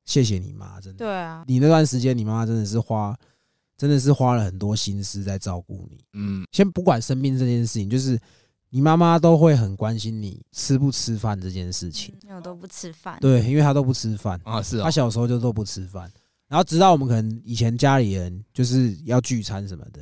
[0.05, 0.99] 谢谢你妈，真的。
[1.05, 3.17] 对啊，你那段时间，你妈妈真的是花，
[3.79, 5.99] 真的是花了很多心思在照顾你。
[6.15, 8.19] 嗯，先不管生病这件事情，就是
[8.71, 12.13] 你妈妈都会很关心你吃不吃饭这件事情。
[12.25, 13.17] 因为我都不吃饭。
[13.21, 16.11] 对，因为她都不吃饭，啊是啊她，小时候就都不吃饭，
[16.49, 20.01] 然后直到我们可能以前家里人就是要聚餐什么的，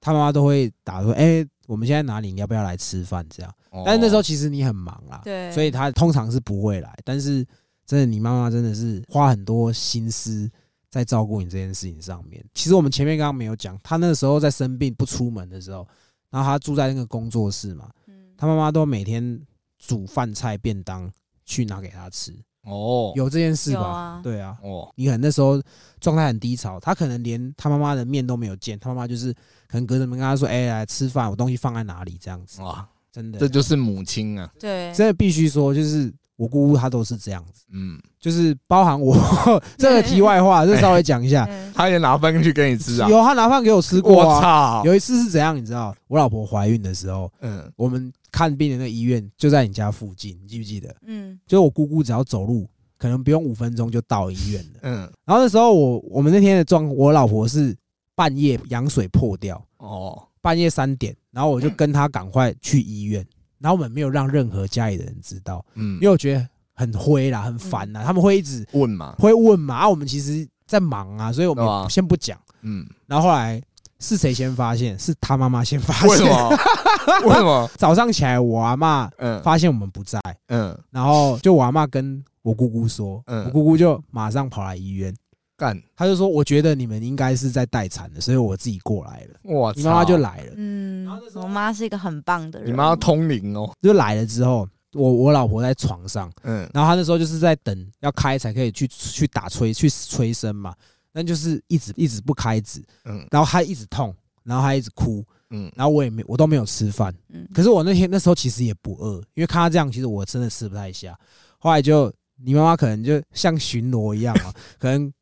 [0.00, 2.32] 她妈妈都会打说：“哎、我们现在哪里？
[2.32, 3.54] 你要不要来吃饭？”这样。
[3.84, 6.98] 但是那时候其实你很忙啦，对所以他通常是不会来。
[7.04, 7.46] 但是
[7.86, 10.50] 真的，你妈妈真的是花很多心思
[10.88, 12.44] 在照顾你这件事情上面。
[12.52, 15.86] 其实我们前面刚刚没有讲，他那时候在生病不出门的时候，
[16.30, 19.40] 然后他住在那个工作室嘛，嗯她妈妈都每天
[19.78, 21.08] 煮饭菜便当
[21.44, 23.82] 去拿给他吃，哦，有这件事吧？
[23.82, 24.20] 啊。
[24.22, 25.62] 对啊，哦，你可能那时候
[26.00, 29.32] 状态很低潮，他可能连他妈妈的面都没有见，他妈妈就是
[29.66, 39.14] 可能隔着门跟他说：“哎、来吃饭，我东西放在哪里？”这样子，哇，真的，这就是母亲啊，对，真的必须说，就是我姑姑她都是这样子，嗯，就是包含我
[39.76, 44.40] 这个题外话，就稍微讲一下， 嗯他也拿饭去给你吃啊，有他拿饭给我吃过我啊。
[44.40, 45.94] 操，有一次是怎样，你知道？
[46.08, 50.94] 我老婆怀孕的时候，嗯，我们看病的那个医院就在你家附近，你记不记得？
[51.06, 52.66] 嗯就是我姑姑只要走路，
[52.96, 54.80] 可能不用五分钟就到医院了。
[54.82, 57.76] 嗯， 然后那时候我我们那天的状，我老婆是
[58.14, 63.24] 半夜羊水破掉，哦，半夜三点，然后我就跟她赶快去医院，
[63.60, 72.38] 然后我们没有让任何家里的人知道，嗯因为，我觉得很灰啦，很烦啦，他们会一直问嘛，会问嘛，啊，我们其实在忙啊，所以我们先不讲。
[72.62, 73.60] 嗯，然后后来
[73.98, 74.98] 是谁先发现？
[74.98, 76.08] 是他妈妈先发现。
[76.08, 76.48] 为什么？
[77.26, 77.70] 为什么？
[77.76, 85.14] 早上起来，我阿妈嗯发现我们不在，嗯，然后就我阿妈跟我姑姑说，嗯我姑姑就马上跑来医院，
[85.60, 100.74] 干，他就说：“我觉得你们应该是在待产的，所以我自己过来了。”哇你妈妈就，来了，嗯然后那时，候我妈是一个很棒的人，你妈要通灵哦，就来了之后，我我老婆在床上，嗯，然后她那时候就是在等要开才可以去去打催去催生嘛，
[101.12, 103.26] 但就是一直一直不开指，嗯。
[103.30, 107.46] 然后她一直痛，然后她一直哭，嗯，然后我也没我都没有吃饭，嗯。
[107.52, 111.14] 可是我那天那时候其实也不饿，因为看她这样，其实我真的吃不太下。
[111.58, 112.10] 后来就
[112.42, 115.12] 你妈妈可能就像巡逻一样啊， 可能过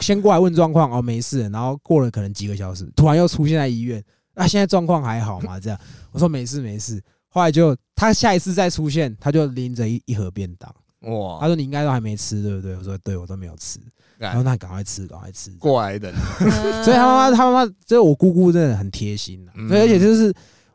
[0.00, 4.02] 先过来问状况，哦没事，然后过了可能几个小时，突然又出现在医院，
[4.34, 5.58] 啊现在状况还好吗？
[5.60, 5.78] 这样
[6.12, 7.02] 我说没事没事。
[7.28, 10.74] 后来就他下一次再出现，他就拎着一一盒便当，
[11.12, 11.38] 哇！
[11.38, 12.74] 他，说你应该都还没吃对不对？
[12.76, 13.78] 我说对，我都没有吃。
[14.18, 15.50] 然后干那赶快吃，赶快吃。
[15.58, 20.32] 过来人，嗯所以他妈妈，他妈妈，就是我姑姑，真的很贴心呐、嗯所以而且就是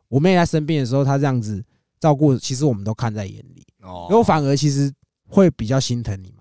[0.07, 1.63] 我妹在生病的时候，她这样子
[1.99, 3.65] 照顾，其实我们都看在眼里。
[3.81, 4.93] 哦因为我反而其实
[5.27, 6.40] 会比较心疼你妈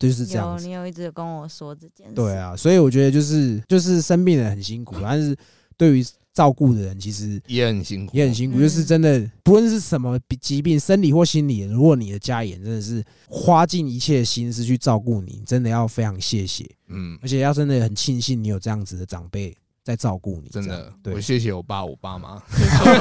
[0.00, 5.36] 就是这样你有一直跟我说这件事，对，啊，所以我觉得就是就是生病的人很辛苦，但是
[5.76, 8.56] 对于照顾的人其实也很辛苦，也很辛苦。
[8.56, 20.48] 嗯就是真的，不论是什么疾病，生理或心理，如果你的家里人真的是花尽一切心思去照顾你，真的要非常谢谢，嗯，而且要真的很庆幸你有这样子的长辈在照顾你。
[20.48, 21.20] 真的我。
[21.20, 22.42] 谢谢我爸我爸妈，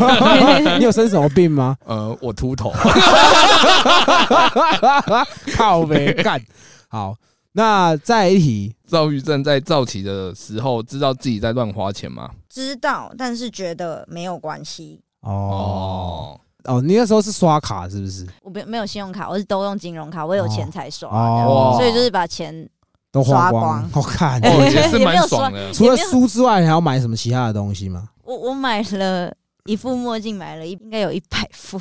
[0.78, 1.78] 你有生什么病吗？
[1.86, 2.74] 呃，我秃头，
[5.56, 6.44] 靠呗，干。
[6.90, 7.16] 好，
[7.54, 12.30] 那再一题，躁郁症在躁起的时候，知道自己在乱花钱吗？
[12.50, 15.00] 知道，但是觉得没有关系。
[15.22, 18.28] 哦哦，哦，你那时候是刷卡是不是？
[18.42, 22.68] 我没没有信用卡，我是都用金融卡，我有钱才刷，哦所以就是把钱
[23.12, 24.40] 都花刷光，光我看。
[24.44, 28.10] 哦，也是蛮 也没有爽的，除了书之外，你还要买什么其他的东西吗？
[28.24, 29.32] 我我买了
[29.66, 31.80] 一副墨镜，买了一应该有一百副，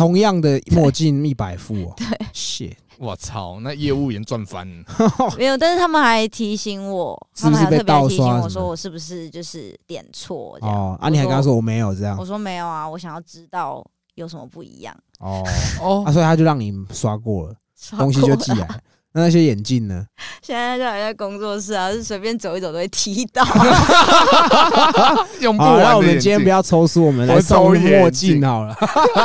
[0.00, 1.92] 同样的墨镜一百副哦。
[1.98, 4.66] 对，谢，我操，那业务员赚翻。
[4.66, 4.84] 了，
[5.36, 10.74] 没有，但是他们还提醒我，是不是被他们还特别盗提醒我说我是不是就是点错这样。
[10.74, 12.16] 哦，啊，你还跟他说我没有这样。
[12.18, 14.96] 我说没有啊，我想要知道有什么不一样。
[15.18, 15.44] 哦，
[15.82, 16.02] 哦。
[16.06, 18.66] 啊，所以他就让你刷过了，刷东西就寄来。
[19.12, 20.06] 那那些眼镜呢？
[20.42, 23.44] 现在就还在工作室啊，是随便走一走都会踢到。
[25.40, 28.76] 用不好，那我们今天不要抽书，我们来抽眼墨镜镜好了。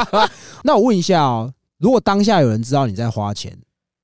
[0.64, 3.56] 那我问一下哦，如果当下有人知道你在花钱，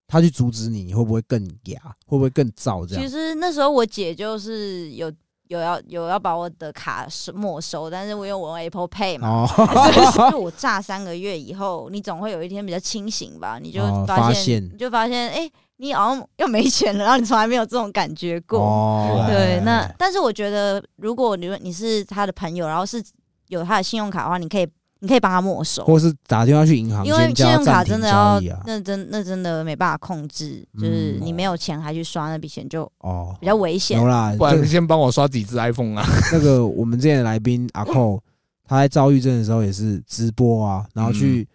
[0.08, 1.80] 他去阻止你，你会不会更哑？
[2.06, 2.86] 会不会更燥？
[2.86, 5.12] 这样其样实那时候我姐就是有
[5.48, 9.48] 有要有要把我的卡是没收，但是我因为我用 Apple Pay 嘛。
[9.58, 13.58] 哦，就我炸三个月以后，你总会有一天比较清醒吧？
[13.60, 15.50] 你就哦发现，发现你就发现，哎、
[15.82, 18.60] 你好像又没钱了，然后你从来没有这种感觉过。
[18.60, 23.04] 哦对，哎那但是我觉得，如果你你是他的朋友，然后是
[23.48, 24.68] 有他的信用卡的话，你可以
[25.00, 28.62] 你可以帮他没收，或是打电话去银行因为信用卡真的要易啊。
[28.68, 34.06] 那真那真的没办法控制，就是嗯你没有钱还去刷那笔钱就哦，比较危险有。
[34.06, 36.06] 啦，不然你先帮我刷几只 iPhone 啊？
[36.32, 38.22] 那个我们之前的来宾阿寇，
[38.68, 41.50] 他在躁郁症的时候也是直播啊，然后去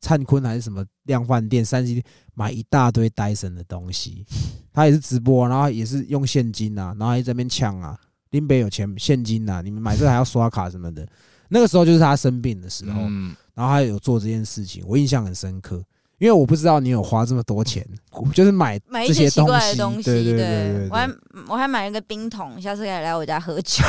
[0.00, 2.02] 灿坤还是什么量贩店、三 C
[2.34, 4.24] 买一大堆戴森的东西，
[4.72, 7.98] 他也是直播啊，然后也是用现金啊，然后还在那边抢啊，
[8.30, 11.06] 林北有钱现金啊，你们买这个还要刷卡什么的。
[11.48, 15.84] 那个时候就是他生病的时候，嗯，然后他有做这件事情，我印象很深刻，
[16.22, 17.84] 因为我不知道你有花这么多钱，
[18.32, 21.10] 就是买买一些奇怪西，的东西，对对对我还
[21.48, 23.82] 我还买了个冰桶，下次可以来我家喝酒。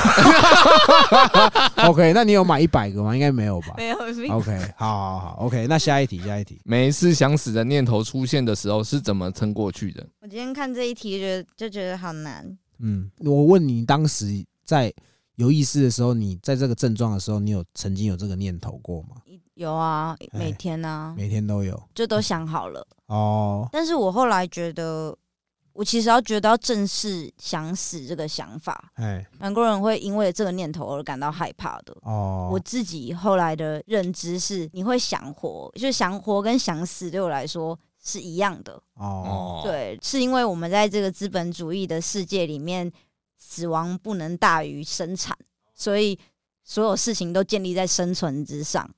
[1.87, 3.13] OK，那你有买一百个吗？
[3.13, 3.75] 应该没有吧？
[3.77, 6.59] 没有冰 OK，好好好，OK，那下一题，下一题。
[6.65, 10.03] 每一次想死的念头出现的时候，是怎么撑过去的？
[10.19, 12.43] 我今天看这一题，觉得就觉得好难。
[12.79, 14.25] 嗯，我问你，当时
[14.65, 14.91] 在
[15.35, 19.17] 有意识的时候，你在这个症状的时候，你有曾经有这个念头过吗？
[19.55, 22.87] 有啊，哎每天啊，每天都有就都想好了。
[23.05, 25.15] 哦，但是我后来觉得，
[25.73, 31.95] 我其实要觉得要正视想死这个想法，哎蛮多人会因为这个念头而感到害怕的。
[32.01, 38.81] 哦，我自己后来的认知是，你会想活，就是想活跟想死对我来说是一样的。
[38.95, 42.91] 哦，对，是因为我们在这个资本主义的世界里面，
[43.45, 45.37] 死亡不能大于生产，
[45.75, 46.17] 所以
[46.63, 48.89] 所有事情都建立在生存之上。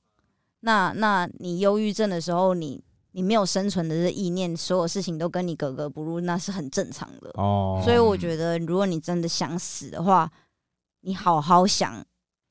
[0.60, 7.30] 那那你忧郁症的时候，你你没有生存的这意念，所有事情都跟你格格不入，那是很正常的。
[7.34, 10.30] 哦，所以我觉得，如果你真的想死的话，
[11.00, 12.02] 你好好想，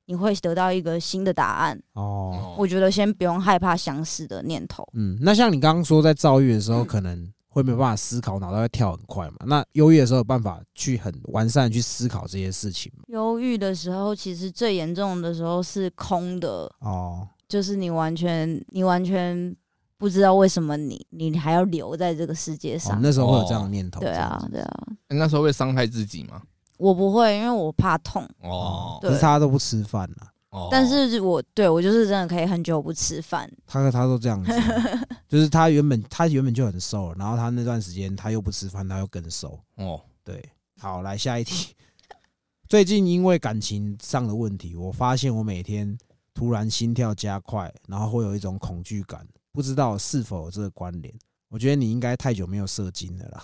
[0.05, 1.81] 你会得到一个新的答案。
[1.93, 4.87] 哦，我觉得先不用害怕想死的念头。
[4.93, 9.37] 嗯，那像你刚刚说在躁郁的时候，嗯可能会没有办法思考，脑袋会跳很快嘛。
[9.45, 13.05] 那忧郁的时候有办法去很完善地去思考这些事情吗？
[13.07, 19.55] 忧郁的时候，其实最严重的时候是空的，哦，就是你完全你完全
[19.97, 22.99] 不知道为什么你你还要留在这个世界哦上。
[23.01, 24.01] 那时候会有这样的念头。
[24.01, 26.41] 对啊对啊，那时候会伤害自己吗？
[26.77, 28.27] 我不会，因为我怕痛。
[28.41, 33.51] 哦，可是他都不吃饭了，哦但是我对我就是真的可以很久不吃饭。
[33.67, 34.51] 他他都这样子，
[35.27, 39.59] 就是他原本他原本就很瘦，然后他那段时间他又不吃饭，他又更瘦。
[39.75, 40.41] 哦，对，
[40.79, 41.75] 好，来下一题。
[42.69, 45.97] 最近因为感情上的问题，我发现我每天
[46.33, 51.13] 突然心跳加快，然后会有一种恐惧感，不知道是否有这个关联。
[51.55, 53.41] 我觉得你应该太久没有射精了啦，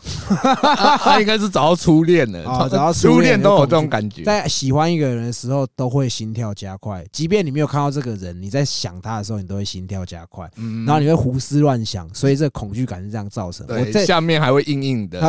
[0.75, 4.21] 他 他应该是找到初恋了，哦找到初初恋恋都有这种感觉。
[4.25, 15.21] 在喜欢一个人的时候都会心跳加快，即便你没有看到这个人，你在想他的时候，你都会心跳加快，嗯然后你会胡思乱想，所以这恐惧感是这样造成对在下面还会硬硬的，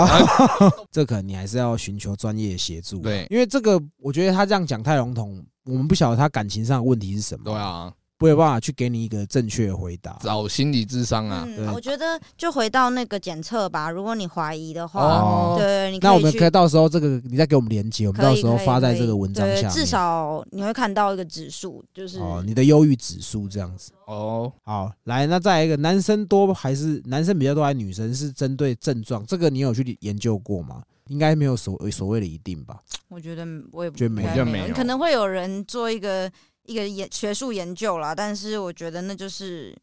[0.90, 3.02] 这可能你还是要寻求专业的协助啊。
[3.04, 7.92] 对因为这个我觉得他这样讲太笼统，我们不晓得他感情上的问题是什么，对，啊，
[8.22, 10.16] 不有办法去给你一个正确的回答。
[10.22, 11.44] 找心理智商啊。
[11.58, 13.90] 嗯，我觉得就回到那个检测吧。
[13.90, 16.50] 如果你怀疑的话，哦对，你可那我们可以。
[16.52, 19.70] 到时候这个你再给我们连接，我们到时候发在这个文章下面。
[19.70, 23.90] 至少你会看到一个指数，就是哦，你的忧郁指数这样子。
[24.06, 29.24] 哦，好，来，那再来一个，男生多还是男生比较多，还是女生是针对症状？
[29.26, 30.82] 这个你有去研究过吗？
[31.08, 32.78] 应该没有所所谓的一定吧？
[33.08, 34.22] 我觉得我也不觉得没
[34.68, 36.30] 有可能会有人做一个
[36.64, 39.76] 一个研学术研究啦，但是我觉得那就是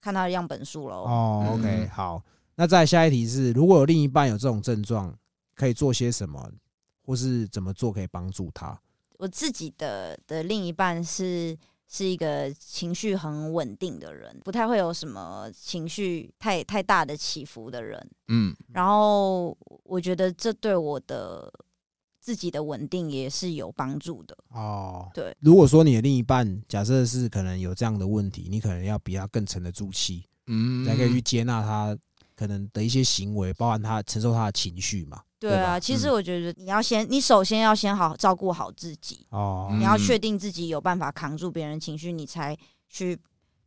[0.00, 1.04] 看他的样本数喽。
[1.04, 2.22] 哦嗯，OK，好。
[2.56, 5.16] 那再下一题是，如果有另一半有这种症状，
[5.54, 6.50] 可以做些什么，
[7.04, 8.78] 或是怎么做可以帮助他？
[9.18, 11.56] 我自己的的另一半是
[11.88, 18.10] 是一个情绪很稳定的人，不太会有什么情绪太太大的起伏的人。
[18.28, 21.52] 嗯，然后我觉得这对我的
[22.22, 24.36] 自己的稳定也是有帮助的。
[24.50, 25.36] 哦，对。
[25.40, 31.98] 如果说你的另一半假设是可能有这样的问题，你可能要比他更沉得住气，嗯，才可以去接纳他
[32.36, 35.20] 可能的一些行为，包含他承受他的情绪嘛。
[35.40, 42.56] 对啊，其实嗯我觉得你要先，你首先要先好照顾好自己，哦，嗯你要确定自己有办法扛住别人情绪，你才
[42.88, 43.18] 去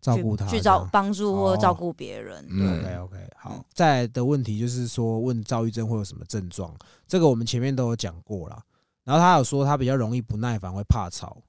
[0.06, 2.46] 照顾他去照帮助或哦照顾别人。
[2.50, 3.66] 嗯对，OK OK，好嗯。
[3.74, 6.72] 再来的问题就是说，问躁郁症会有什么症状？
[7.08, 8.62] 这个我们前面都有讲过了。
[9.04, 11.42] 然后他有说他比较容易不耐烦，会怕吵，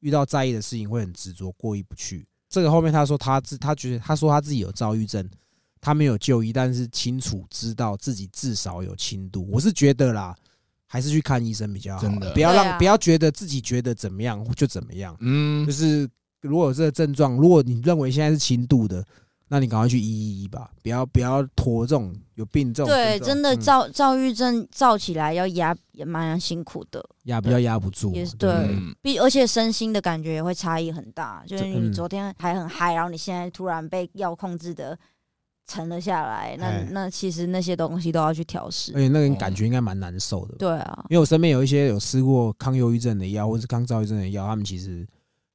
[0.00, 2.26] 遇到在意的事情会很执着，过意不去。
[2.48, 5.28] 这个后面他说他自他觉得他说他自己有躁郁症，
[5.80, 9.46] 他没有就医，但是清楚知道自己至少有轻度。
[9.50, 10.34] 我是觉得啦，
[10.86, 15.16] 还是去看医生比较好，真的不要让不要觉得自己觉得怎么样就怎么样。
[15.20, 16.08] 嗯就，是
[16.48, 19.04] 如果有这个症状，如果你认为现在是轻度的，
[19.48, 22.96] 那你赶快去医一医吧，不要不要拖这种有病这种症。
[22.96, 23.60] 对，真的嗯。
[23.60, 28.50] 躁躁郁症躁起来要压也蛮辛苦的，压比较压不住，也是对。
[29.20, 31.44] 而且身心的感觉也会差异很大。
[31.46, 34.98] 就是你昨天还很嗨，然后你现在突然被药控制的
[35.66, 36.88] 沉了下来，那哎。
[36.90, 38.92] 那其实那些东西都要去调试。
[38.94, 39.00] 而。
[39.00, 40.56] 且那个感觉应该蛮难受的。
[40.56, 45.06] 对啊，因为我身边有一些有吃过抗忧郁症的药或是抗躁郁症的药，他们其实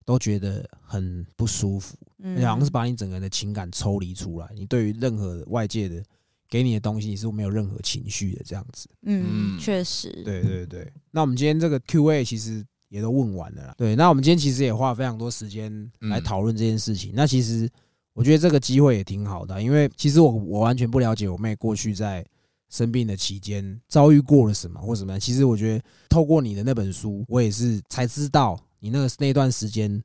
[0.09, 6.03] 都觉得很不舒服，而且好像是嗯，把你整个人的情感抽离出来，你对于任何外界的
[6.49, 8.89] 给你的东西，你是没有任何情绪的这样子。
[9.03, 13.75] 嗯，嗯确实，对对对，那我们今天这个 Q&A 其实也都问完了啦。
[13.77, 17.11] 对，那我们今天其实也花了非常多时间来嗯讨论这件事情。
[17.13, 17.69] 那其实
[18.13, 22.25] 我觉得这个机会也挺好的啊，因为其实我我完全不了解我妹过去在
[22.67, 25.19] 生病的期间遭遇过了什么或怎么样。
[25.19, 30.01] 其实我觉得透过你的那本书，我也是才知道你那个那段时间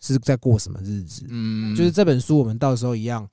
[0.00, 1.24] 是在过什么日子。
[1.28, 3.28] 嗯，就是这本书，我们到时候一样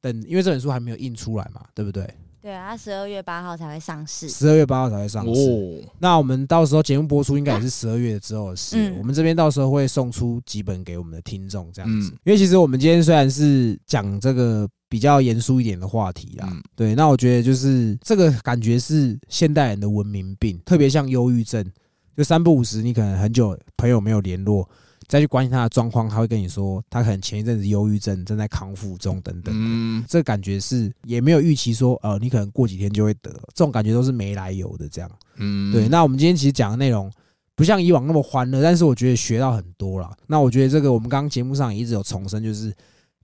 [0.00, 2.08] 等，因为这本书还没有印出来嘛，对不对？
[2.42, 4.28] 对啊，它十二月八号才会上市。
[4.28, 5.40] 十二月八号才会上市。
[5.50, 8.76] 哦，那我们到时候节目播出应该也是十二月之后的事。
[8.76, 12.10] 嗯我们这边到时候会送出几本给我们的听众，这样子。
[12.10, 21.68] 嗯因为其实我们今天虽然是讲这个比较严肃一点的话题啦，嗯对，那我觉得就是这个感觉是现代人的文明病，特别像忧郁症，
[22.16, 24.68] 就三不五时你可能很久朋友没有联络。
[25.08, 29.54] 再去关心他的状况，他会跟你说，他可能前一阵子忧郁症正在康复中，等等。
[29.56, 35.08] 嗯，这感觉是也没有预期说，呃，你可能过几天就会得，这种感觉都是没来由的这样。
[35.36, 37.08] 嗯，对，那我们今天其实讲的内容
[37.54, 40.10] 不像以往那么欢乐，但是我觉得学到很多了。
[40.26, 42.74] 那我觉得这个我们刚刚节目上也一直有重申，就是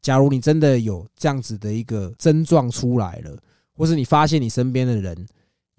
[0.00, 3.36] 假如你真的有这样子的一个症状出来了，
[3.74, 5.26] 或是你发现你身边的人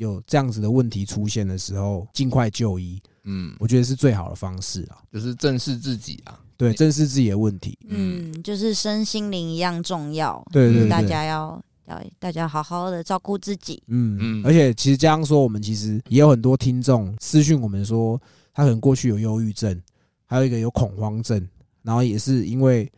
[0.03, 4.97] 有这样子的问题出现的时候，尽快就医，嗯，我觉得是最好的方式啊。
[5.11, 6.39] 就是正视自己啊。
[6.55, 7.77] 对，正视自己的问题。
[7.87, 10.45] 嗯，就是身心灵一样重要。
[10.51, 13.81] 对大家要要大家好好的照顾自己。
[13.87, 18.21] 嗯嗯而且其实这样说，我们其实也有很多听众私讯我们说，
[18.53, 19.81] 他可能过去有忧郁症，
[20.25, 21.45] 还有一个有恐慌症，
[21.81, 22.89] 然后也是因为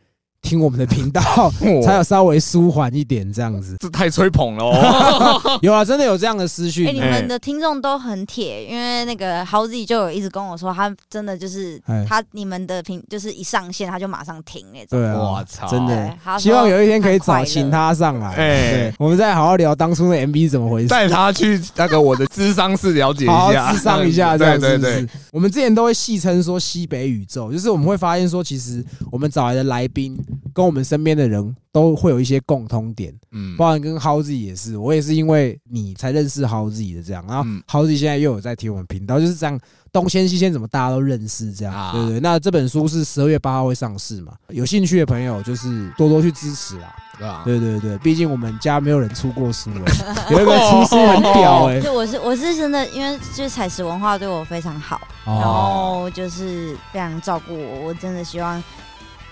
[0.45, 1.21] 听我们的频道，
[1.83, 3.75] 才有稍微舒缓一点这样子。
[3.79, 5.57] 这太吹捧了哦。
[5.63, 7.09] 有啊，真的有这样的私讯哎、你欸。
[7.09, 14.99] 们的听众都很铁，因为那个豪子就有一直跟我说，他真的就是哎他你们的频就是一上线他就马上停那种。
[14.99, 20.87] 对啊，我操真的希望有一天可以找请他上来，哎对，我们再好好聊当初的 MV 是怎么回事。
[20.87, 25.09] 带他去那个我的智商室了解一下，智商一下，这样对对对？
[25.31, 30.17] 我们之前都会戏称说西北宇宙，就是我们会发现说，其实我们找来的来宾
[30.53, 39.59] 跟我们身边的人都会有一些共通点，嗯，包含跟自己也是，我也是因为你才认识自己的这样，然后嗯 How 自己现在又有在听我们频道，就是这样
[39.91, 42.19] 东先西先，怎么大家都认识这样，啊对不对？
[42.19, 44.33] 那这本书是十二月八号会上市嘛？
[44.49, 46.93] 有兴趣的朋友就是多多去支持啊。
[47.17, 47.43] 对吧？
[47.45, 58.61] 对对对，毕竟我们家没有人出过书哎， 有一个出书很屌哎， 就我是我是真的，因为就是彩石文化对我非常好，然哦，后就是非常照顾我，我真的希望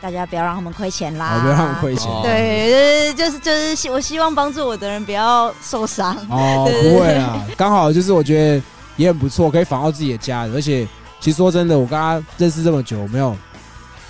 [0.03, 2.11] 大家不要让他们亏钱啦，好不要让他们亏钱。
[2.11, 6.13] 哦对，就是就是希我希望帮助我的人不要受伤。
[6.29, 8.61] 哦，对不会啊，刚好就是我觉得
[8.97, 10.85] 也很不错，可以访到自己的家人，而且
[11.21, 13.33] 其实说真的，我跟他认识这么久，我没有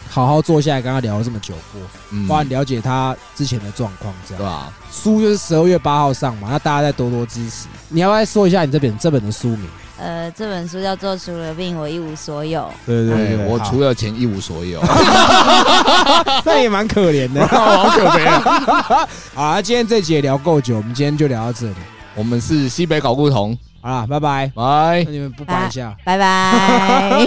[0.09, 1.79] 好好坐下来跟他聊了这么久过，
[2.09, 4.43] 嗯包含了解他之前的状况这样。
[4.43, 4.73] 对吧？
[4.91, 7.67] 书就是十二月八号上嘛，那大家再多多支持。
[7.89, 9.69] 你要不要说一下你这本这本的书名？
[10.03, 12.59] 呃，这本书叫做《除了病我一无所有》。
[12.85, 14.81] 对对，我除了钱一无所有，
[16.43, 17.47] 那也蛮可怜的。
[17.47, 19.07] 好可怜啊！
[19.33, 21.75] 好，啊今天这集也聊够久，我们今天就聊到这里。
[22.15, 24.51] 我们是西北搞不同，好啦，拜拜。
[24.53, 25.11] 拜那。
[25.11, 25.95] 你们不拜一下？
[26.03, 27.25] 拜拜。